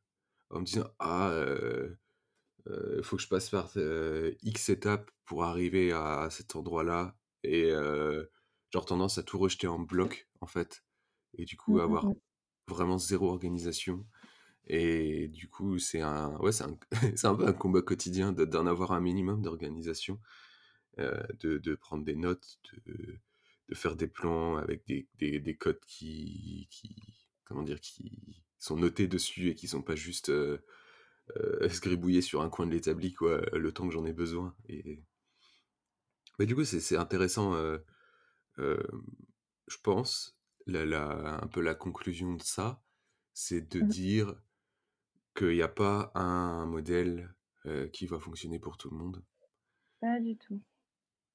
[0.51, 1.31] en me disant: «Ah,
[2.67, 3.71] heu, faut que je passe par,
[4.43, 8.31] X étapes pour arriver à cet endroit-là» et heu,
[8.71, 10.83] genre tendance à tout rejeter en bloc, en fait
[11.37, 12.13] et du coup, Mmh, mmh avoir mh.
[12.69, 14.05] vraiment 0 organisation
[14.67, 16.51] et du coup, c'est un ouais,
[17.17, 20.21] c'est un peu un combat quotidien de d'en avoir un minimum d'organisation,
[21.39, 23.19] de de prendre des notes, de
[23.69, 26.95] de faire des plans avec des des des codes qui qui
[27.45, 27.79] comment dire?
[27.81, 30.61] Qui sont notés dessus et qui sont pas juste, heu,
[31.70, 35.03] sgribouillés sur un coin de l'établi, quoi, le temps que j'en ai besoin et
[36.39, 37.86] mais du coup, c'est intéressant, heu,
[38.59, 39.03] hem,
[39.68, 42.84] je pense, la la un peu la conclusion de ça,
[43.34, 43.93] c'est de Mmh.
[43.93, 44.36] dire
[45.36, 47.36] qu'il y a pas un modèle,
[47.93, 49.24] qui va fonctionner pour tout le monde
[49.99, 50.61] Pas du tout.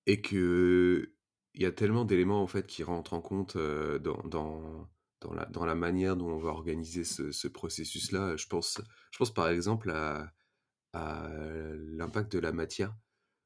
[0.06, 1.12] et qu'il
[1.54, 4.88] y a tellement d'éléments, en fait, qui rentrent en compte, dans
[5.20, 8.36] dans la manière dont on va organiser ce ce processus-là.
[8.36, 10.32] Je pense je pense, par exemple, à
[10.92, 12.94] l'impact de la matière,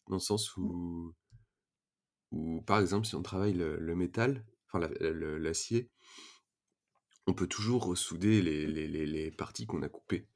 [0.08, 1.14] dans le sens où
[2.32, 5.90] où, par exemple, si on travaille le métal, enfin l'acier
[7.26, 10.26] on peut toujours ressouder les parties qu'on a coupées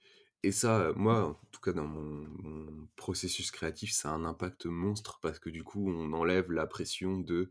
[0.47, 4.67] et ça, moi, en tout cas dans mon mon processus créatif, ça a un impact
[4.67, 7.51] monstre parce que du coup, on enlève la pression de,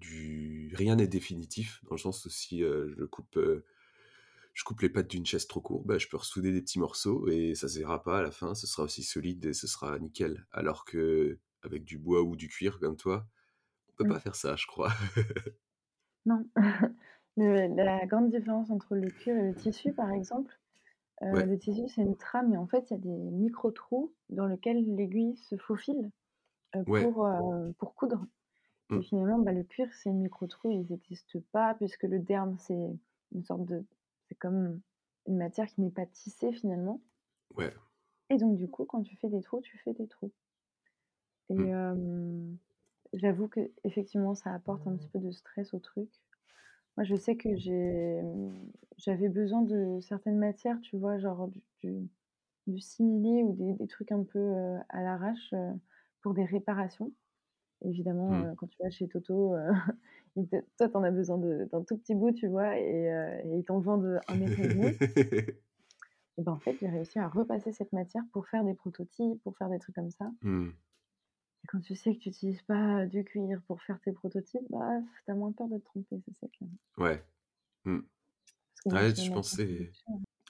[0.00, 3.64] du rien n'est définitif, dans le sens où si, je coupe, heu,
[4.54, 7.28] je coupe les pattes d'une chaise trop court, bah, je peux ressouder des petits morceaux
[7.28, 9.98] et ça se verra pas à la fin, ce sera aussi solide et ce sera
[9.98, 10.46] nickel.
[10.52, 13.28] Alors qu'avec du bois ou du cuir comme toi,
[13.90, 14.14] on peut Mmh.
[14.14, 14.92] pas faire ça, je crois.
[16.26, 16.44] Non.
[17.36, 20.58] Le la grande différence entre le cuir et le tissu, par exemple,
[21.30, 21.48] Ouais.
[21.48, 24.46] le tissu, c'est une trame et en fait, il y a des micro trous dans
[24.46, 26.10] lequel l'aiguille se faufile,
[26.86, 27.08] Ouais.
[27.78, 28.26] pour coudre
[28.96, 29.02] et Mmh.
[29.02, 32.90] finalement, bah, le cuir, ces micro trous, ils existent pas puisque le derme, c'est
[33.32, 33.84] une sorte de
[34.28, 34.80] c'est comme
[35.26, 37.02] une matière qui n'est pas tissée finalement
[37.50, 37.74] Ouais.
[38.30, 40.32] et donc du coup, quand tu fais des trous, tu fais des trous
[41.50, 41.72] et Mmh.
[43.12, 46.10] j'avoue qu'effectivement, ça apporte un petit peu de stress au truc.
[46.96, 48.22] Moi, je sais que j'ai,
[48.98, 51.18] j'avais besoin de certaines matières, tu vois?
[51.18, 52.08] Genre du du
[52.68, 54.54] du simili ou des des trucs un peu,
[54.90, 55.54] à l'arrache,
[56.22, 57.12] pour des réparations.
[57.84, 58.48] Évidemment, Mmh.
[58.56, 59.54] quand tu vas chez Toto,
[60.36, 62.78] ils te toi, tu en as besoin de d'un tout petit bout, tu vois?
[62.78, 63.08] Et
[63.46, 64.96] ils t'en vendent, 1 m et 1/2
[66.38, 69.56] et ben, en fait, j'ai réussi à repasser cette matière pour faire des prototypes, pour
[69.58, 70.78] faire des trucs comme ça Mmh.
[71.64, 75.00] et quand tu sais que tu utilises pas du cuir pour faire tes prototypes, bah,
[75.24, 76.68] tu as moins peur de te tromper, ça c'est clair.
[76.96, 77.24] Ouais.
[77.84, 78.00] Mmh.
[78.74, 79.96] Parce que Ouais, je pense que c'est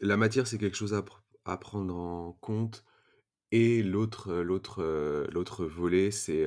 [0.01, 2.85] la matière, c'est quelque chose à pr à prendre en compte
[3.53, 6.45] et l'autre, l'autre, volet, c'est,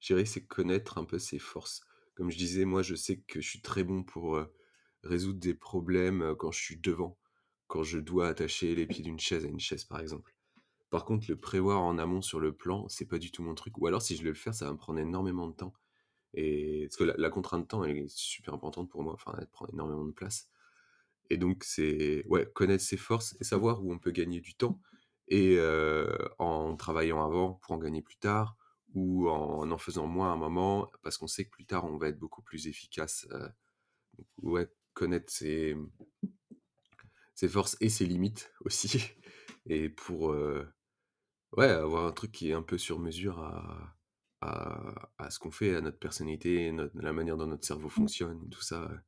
[0.00, 1.82] je dirais, c'est connaître un peu ses forces.
[2.14, 4.40] Comme je disais, moi, je sais que je suis très bon pour,
[5.02, 7.18] résoudre des problèmes, quand je suis devant,
[7.66, 10.34] quand je dois attacher les pieds d'une chaise à une chaise, par exemple.
[10.90, 13.76] Par contre, le prévoir en amont sur le plan, c'est pas du tout mon truc.
[13.78, 15.74] Ou alors si je vais le faire, ça va me prendre énormément de temps.
[16.34, 19.48] Et parce que la contrainte de temps, elle est super importante pour moi, enfin, elle
[19.48, 20.48] prend énormément de place.
[21.30, 24.80] Et donc c'est ouais, connaître ses forces et savoir où on peut gagner du temps.
[25.28, 25.58] Et
[26.38, 28.56] en travaillant avant pour en gagner plus tard
[28.94, 31.98] ou en en faisant moins à un moment parce qu'on sait que plus tard, on
[31.98, 33.26] va être beaucoup plus efficace,
[34.18, 35.76] donc ouais, connaître ses,
[37.34, 39.02] ses forces et ses limites aussi
[39.66, 40.66] et pour, heu,
[41.56, 43.94] ouais, avoir un truc qui est un peu sur mesure à
[44.42, 48.08] à à ce qu'on fait, à notre personnalité, notre la manière dont notre cerveau Mmh.
[48.08, 49.00] fonctionne, tout ça, heu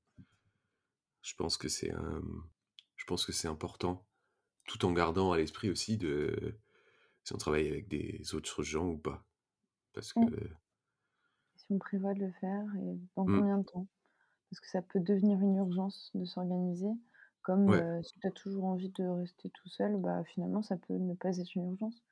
[1.22, 2.42] je pense que c'est, hem,
[2.96, 4.06] je pense que c'est important,
[4.66, 6.58] tout en gardant à l'esprit aussi de
[7.24, 9.26] si on travaille avec des autres gens ou pas.
[10.00, 10.34] Parce que Mmh.
[11.56, 13.42] Si on prévoit de le faire et dans Mmh.
[13.42, 13.86] combien de temps?
[14.50, 16.88] Parce que ça peut devenir une urgence de s'organiser
[17.42, 17.90] comme, Ouais.
[18.04, 21.38] si tu as toujours envie de rester tout seul, bah, finalement, ça peut ne pas
[21.38, 22.04] être une urgence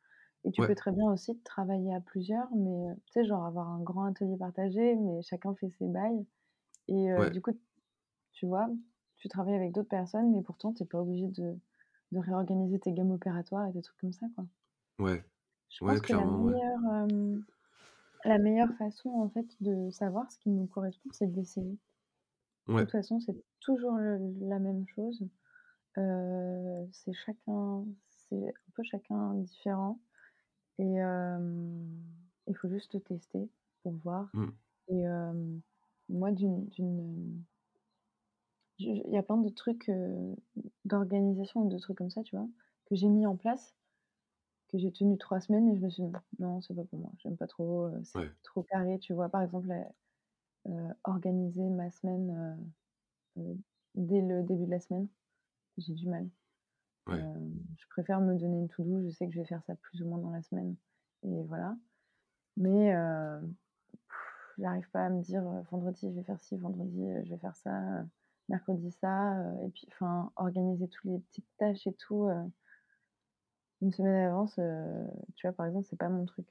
[0.45, 3.83] et tu peux très bien aussi travailler à plusieurs mais, tu sais, genre avoir un
[3.83, 6.27] grand atelier partagé mais chacun fait ses bails
[6.89, 7.33] et Ouais.
[7.33, 7.53] du coup,
[8.33, 8.71] tu vois,
[9.17, 11.59] tu travailles avec d'autres personnes mais pourtant tu es pas obligé de
[12.13, 14.47] de réorganiser tes gammes opératoires et des trucs comme ça, quoi.
[14.99, 15.25] Ouais.
[15.71, 17.07] Je Ouais, pense que la meilleure,
[18.29, 21.73] la meilleure façon, en fait, de savoir ce qui nous correspond, c'est d'essayer.
[21.73, 21.79] De
[22.69, 22.87] Ouais.
[22.87, 24.19] toute façon, c'est toujours le
[24.49, 25.27] la même chose,
[25.99, 30.01] Heu, c'est chacun c'est un peu chacun différent
[30.79, 32.03] et hem,
[32.49, 33.51] il faut juste tester
[33.83, 34.53] pour voir Mmh.
[34.89, 35.63] et hem,
[36.11, 37.45] moi d'une d'une,
[38.79, 39.91] je il y a plein de trucs,
[40.85, 42.49] d'organisation ou de trucs comme ça, tu vois?
[42.87, 43.77] Que j'ai mis en place,
[44.69, 47.13] que j'ai tenu 3 semaines et je me suis dit: «Non, c'est pas pour moi,
[47.19, 48.39] j'aime pas trop, heu, c'est Ouais.
[48.45, 49.29] trop carré», tu vois?
[49.31, 49.71] Par exemple,
[50.69, 52.71] heu, organiser ma semaine,
[53.39, 53.43] heu,
[53.97, 55.09] dès le début de la semaine,
[55.79, 56.31] j'ai du mal.
[57.07, 57.29] Ouais.
[57.77, 60.03] Je préfère me donner une to do, je sais que je vais faire ça plus
[60.03, 60.77] ou moins dans la semaine
[61.23, 61.77] et voilà.
[62.57, 62.95] Mais
[64.59, 68.05] j'arrive pas à me dire, «Vendredi, je vais faire ci, vendredi, je vais faire ça,
[68.49, 72.29] mercredi ça», et puis enfin, organiser toutes les petites tâches et tout,
[73.83, 76.47] une semaine à l'avance, heu, tu vois, par exemple, c'est pas mon truc.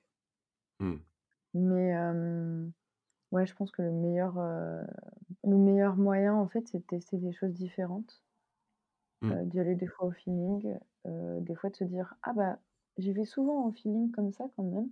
[0.79, 0.99] Mmh.
[1.53, 1.93] Mais
[3.31, 4.85] ouais, je pense que le meilleur, heu,
[5.45, 8.21] le meilleur moyen, en fait, c'est de tester des choses différentes,
[9.21, 9.37] Mmh.
[9.37, 12.59] heu, d'y aller des fois au feeling, heu, des fois de se dire: «Ah bah,
[12.97, 14.89] j'y vais souvent au feeling comme ça quand même».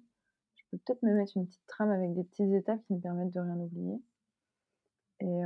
[0.55, 3.33] Je peux peut-être me mettre une petite trame avec des petites étapes qui me permettent
[3.33, 4.01] de rien oublier
[5.19, 5.43] et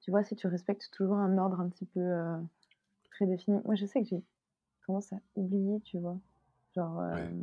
[0.00, 2.00] tu vois, si tu respectes toujours un ordre un petit peu,
[3.10, 4.24] prédéfini moi, je sais que j'ai
[4.86, 6.20] tendance à oublier, tu vois?
[6.76, 7.34] Genre, Ouais.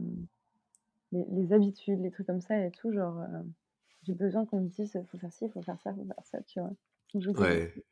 [1.13, 3.23] les les habitudes, les trucs comme ça et tout, genre,
[4.03, 6.59] j'ai besoin qu'on me dise: «Faut faire ci, faut faire ça, faut faire ça», tu
[6.61, 6.71] vois?
[7.33, 7.83] Ouais.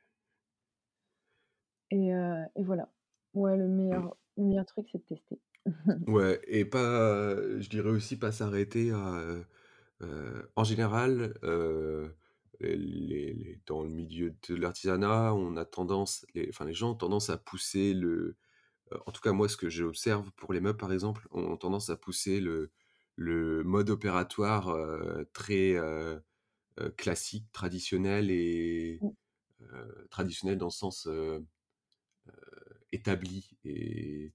[1.91, 2.09] et
[2.55, 2.89] et voilà.
[3.33, 4.09] Ouais, le Mmh.
[4.09, 5.39] meilleur le meilleur truc, c'est de tester.
[6.07, 9.43] Ouais et pas, je dirais aussi pas s'arrêter à,
[10.55, 11.33] en général,
[12.61, 16.95] les les dans le milieu de l'artisanat, on a tendance les enfin, les gens ont
[16.95, 18.37] tendance à pousser le
[19.05, 21.97] en tout cas moi ce que j'observe pour les meubles par exemple, ont tendance à
[21.97, 22.71] pousser le
[23.15, 26.21] le mode opératoire, heu, très, heu,
[26.97, 29.11] classique, traditionnel et Mmh.
[30.09, 31.07] traditionnel dans le sens,
[32.91, 34.33] établi et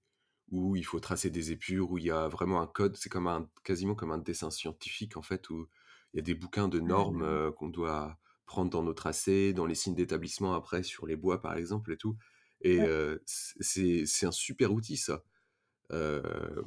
[0.51, 2.97] où il faut tracer des épures, où il y a vraiment un code.
[2.97, 5.69] C'est comme un quasiment comme un dessin scientifique en fait, où
[6.13, 9.75] il y a des bouquins de normes, qu'on doit prendre dans nos tracés, dans les
[9.75, 12.17] signes d'établissement après sur les bois par exemple et tout
[12.65, 12.89] et Ouais,
[13.27, 15.25] c'est un super outil ça.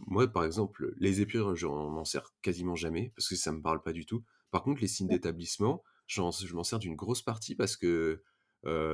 [0.07, 3.81] Moi, par exemple, les épures, j'en m'en sers quasiment jamais parce que ça me parle
[3.83, 4.23] pas du tout.
[4.51, 8.23] Par contre, les signes ouais, d'établissement, je m'en sers d'une grosse partie parce que,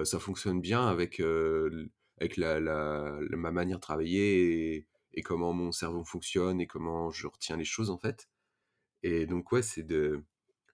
[0.05, 1.21] ça fonctionne bien avec,
[2.19, 6.67] avec la la la ma manière de travailler et et comment mon cerveau fonctionne et
[6.67, 8.29] comment je retiens les choses, en fait
[9.03, 10.23] et donc ouais, c'est de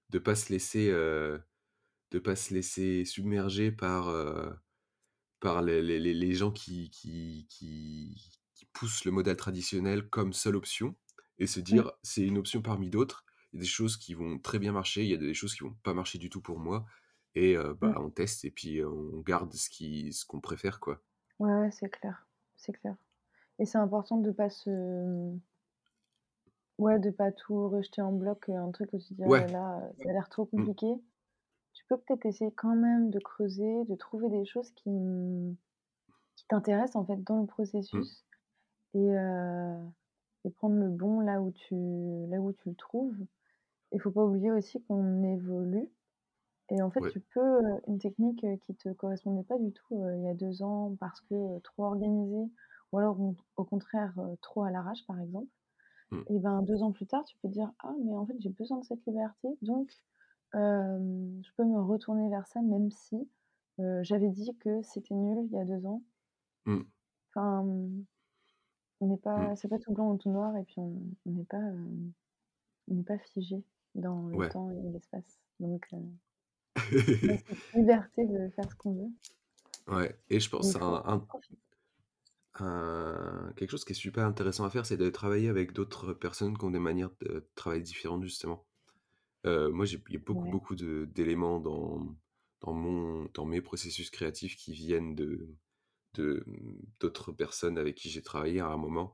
[0.09, 4.09] de pas se laisser, de pas se laisser submerger par,
[5.39, 10.55] par les les les gens qui qui qui qui poussent le modèle traditionnel comme seule
[10.55, 10.95] option
[11.39, 13.25] et se mmh, dire: «C'est une option parmi d'autres».
[13.53, 15.55] Il y a des choses qui vont très bien marcher, il y a des choses
[15.55, 16.85] qui vont pas marcher du tout pour moi
[17.35, 17.99] et heu, bah, mmh.
[17.99, 21.03] on teste et puis, on garde ce qui ce qu'on préfère, quoi.
[21.39, 22.95] Ouais, ouais, c'est clair, c'est clair
[23.59, 25.39] et c'est important de pas se, mmh
[26.79, 29.91] Ouais, de pas tout rejeter en bloc, un truc où tu dis: «Oh Ouais, là
[29.97, 30.87] ça a l'air trop mmh, compliqué».
[31.73, 34.89] Tu peux peut-être essayer quand même de creuser, de trouver des choses qui,
[36.35, 37.47] qui t'intéressent en fait dans le
[37.91, 38.25] mmh, processus
[38.95, 39.09] et
[40.45, 41.75] et prendre le bon là où tu
[42.27, 43.15] là où tu le trouves.
[43.93, 45.89] Il faut pas oublier aussi qu'on évolue
[46.69, 50.23] et en fait ouais, tu peux, une technique, qui te correspondait pas du tout, il
[50.23, 52.51] y a 2 ans parce que, trop organisée
[52.93, 53.17] ou alors
[53.57, 55.47] au contraire, trop à l'arrache par exemple
[56.11, 58.35] mmh, Et ben, 2 ans plus tard, tu peux te dire: «Ah mais en fait,
[58.39, 59.91] j'ai besoin de cette liberté, donc
[60.53, 63.29] hem, je peux me retourner vers ça même si,
[63.79, 66.03] heu, j'avais dit que c'était nul il y a 2 ans».
[66.65, 66.83] mmh,
[67.33, 68.05] Enfin, mmh,
[69.01, 71.31] on n'est mmh, pas c'est pas tout blanc ou tout noir et puis on on
[71.31, 72.13] n'est pas, hem,
[72.89, 73.63] on n'est pas figé
[73.95, 74.51] dans le ouais.
[74.51, 75.39] temps et l'espace.
[75.61, 75.97] Donc heu,
[77.21, 79.11] on a cette liberté de faire ce qu'on veut
[79.87, 81.61] Ouais et je pense il à faut un un profiter.
[82.55, 86.57] un quelque chose qui est super intéressant à faire, c'est de travailler avec d'autres personnes
[86.57, 88.68] qui ont des manières de travailler différentes, justement.
[89.45, 90.51] Heu, moi, j'ai il y a beaucoup, Ouais.
[90.51, 92.15] beaucoup de d'éléments dans
[92.61, 95.55] dans mon dans mes processus créatifs qui viennent de
[96.15, 99.13] de, mmh, d'autres personnes avec qui j'ai travaillé à un moment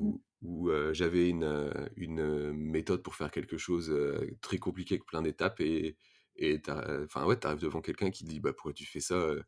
[0.00, 0.12] Mmh.
[0.12, 4.58] où où, heu, j'avais une, heu, une, heu, méthode pour faire quelque chose, heu, très
[4.58, 5.96] compliqué avec plein d'étapes et
[6.36, 9.00] et tu enfin, ouais, tu arrives devant quelqu'un qui te dit: «Bah, pourquoi tu fais
[9.00, 9.44] ça, heu?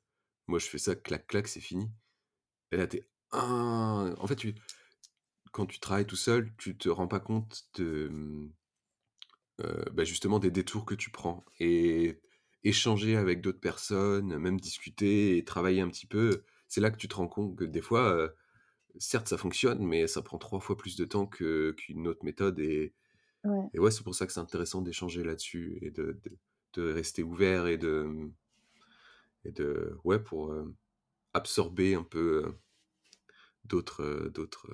[0.49, 1.91] Moi, je fais ça, clac, clac, c'est fini»
[2.73, 4.55] et là, tu es: «Ah!» en fait, tu
[5.53, 8.53] quand tu travailles tout seul, tu te rends pas compte de, mmh
[9.61, 12.21] Heu, bah, justement des détours que tu prends et
[12.65, 17.07] échanger avec d'autres personnes, même discuter et travailler un petit peu, c'est là que tu
[17.09, 18.35] te rends compte que des fois, heu,
[18.99, 22.61] certes ça fonctionne, mais ça prend 3 fois plus de temps que qu'une autre méthode
[22.61, 22.95] et
[23.45, 23.71] Ouais.
[23.75, 26.39] et ouais, c'est pour ça que c'est intéressant d'échanger là-dessus et de de
[26.75, 28.35] de rester ouvert et de, mmh
[29.45, 30.75] et de ouais pour, heu,
[31.35, 32.55] absorber un peu,
[33.65, 34.69] d'autres, d'autres,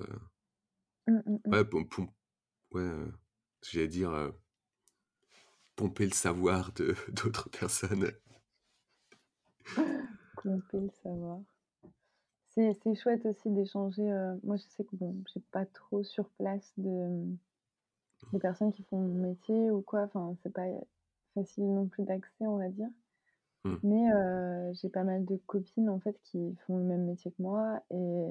[1.07, 1.57] Mmh, mmh mh.
[1.57, 2.07] ouais, pom pom
[2.73, 3.05] ouais,
[3.63, 4.33] j'allais dire,
[5.81, 8.11] pomper le savoir de d'autres personnes.
[10.35, 11.41] Pomper le savoir.
[12.49, 16.29] C'est c'est chouette aussi d'échanger, heu, moi je sais que bon, j'ai pas trop sur
[16.29, 17.37] place de, mmh,
[18.33, 20.67] de personnes qui font mon métier ou quoi, enfin c'est pas
[21.35, 22.89] facile non plus d'accès, on va dire.
[23.63, 23.81] Mmh.
[23.83, 27.41] Mais heu, j'ai pas mal de copines en fait qui font le même métier que
[27.43, 28.27] moi et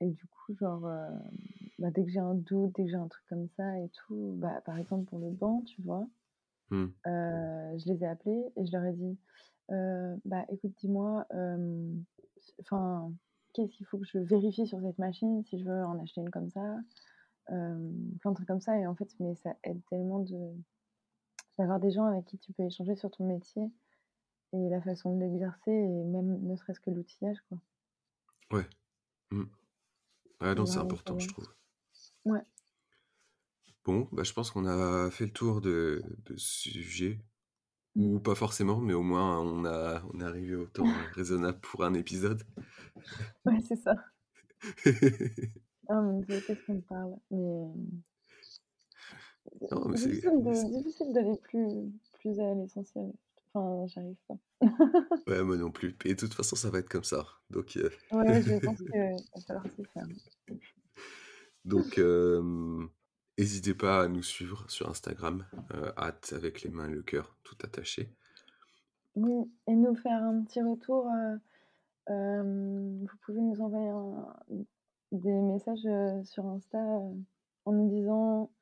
[0.00, 1.08] et du coup genre, heu,
[1.78, 4.34] bah, dès que j'ai un doute, dès que j'ai un truc comme ça et tout,
[4.38, 6.06] bah, par exemple pour le banc, tu vois?
[6.70, 6.86] Mmh.
[7.06, 9.18] Heu, je les ai appelées et je leur ai dit:
[9.72, 11.26] «Heu, bah, écoute, dis-moi,
[12.60, 13.12] enfin,
[13.54, 16.30] qu'est-ce qu'il faut que je vérifie sur cette machine si je veux en acheter une
[16.30, 16.76] comme ça?»
[17.48, 20.54] plein de trucs comme ça et en fait, mais ça aide tellement de
[21.58, 23.70] d'avoir des gens avec qui tu peux échanger sur ton métier
[24.52, 27.58] et la façon de l'exercer et même ne serait-ce que l'outillage, quoi.
[28.52, 28.66] Ouais.
[29.30, 29.44] Mmh.
[30.66, 31.48] C'est non, important, je trouve.
[32.24, 32.42] Ouais.
[33.84, 37.20] Bon, bah, je pense qu'on a fait le tour de de ce sujet
[37.96, 41.84] ou pas forcément, mais au moins on a on est arrivé au temps raisonnable pour
[41.84, 42.44] un épisode.
[43.44, 43.94] Ouais, c'est ça.
[45.88, 47.16] Oh mon Dieu, qu'est-ce qu'on parle?
[47.30, 47.72] Mais
[49.70, 53.12] Non, mais c'est difficile de d'aller plus plus à l'essentiel.
[53.54, 54.38] Enfin, j'arrive pas.
[55.26, 57.90] Ouais, moi non plus et de toute façon, ça va être comme ça, donc heu
[58.12, 60.06] Ouais, je pense qu'il va falloir s'y faire.
[61.64, 62.88] donc hem,
[63.40, 65.92] hésitez pas à nous suivre sur Instagram, heu,
[66.32, 68.10] avec les mains et le cœur, tout attaché.
[69.16, 71.40] Oui et nous faire un petit retour, heu,
[72.08, 74.34] hem, vous pouvez nous envoyer un
[75.12, 75.88] des messages,
[76.24, 78.52] sur Insta, en nous disant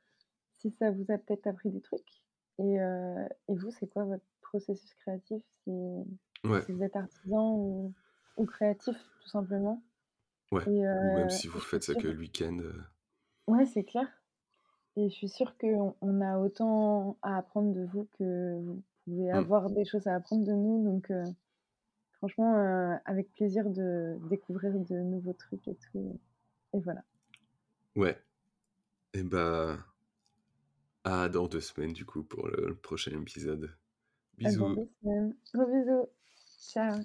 [0.52, 2.22] si ça vous a peut-être appris des trucs.
[2.60, 2.78] Et
[3.48, 5.42] vous, c'est quoi votre processus créatif?
[5.64, 5.72] Si
[6.44, 6.66] Ouais.
[6.66, 7.94] si vous êtes artisan ou
[8.36, 9.82] ou créatif tout simplement.
[10.52, 12.60] Ouais, et ou même si vous faites ça que le week-end,
[13.48, 14.17] ouais, c'est clair
[14.98, 19.30] et je suis sûre qu'on on a autant à apprendre de vous que vous pouvez
[19.32, 19.48] Mmh.
[19.48, 21.22] avoir des choses à apprendre de nous donc heu,
[22.18, 26.20] franchement, heu, avec plaisir de découvrir de nouveaux trucs et tout
[26.74, 27.02] et voilà.
[27.96, 28.18] Ouais
[29.14, 29.78] et bah
[31.04, 33.76] à dans 2 semaines du coup pour le prochain épisode.
[34.42, 34.70] À dans Bisous.
[34.70, 35.36] 2 semaines.
[35.54, 36.08] Gros bisous.
[36.72, 37.04] Ciao.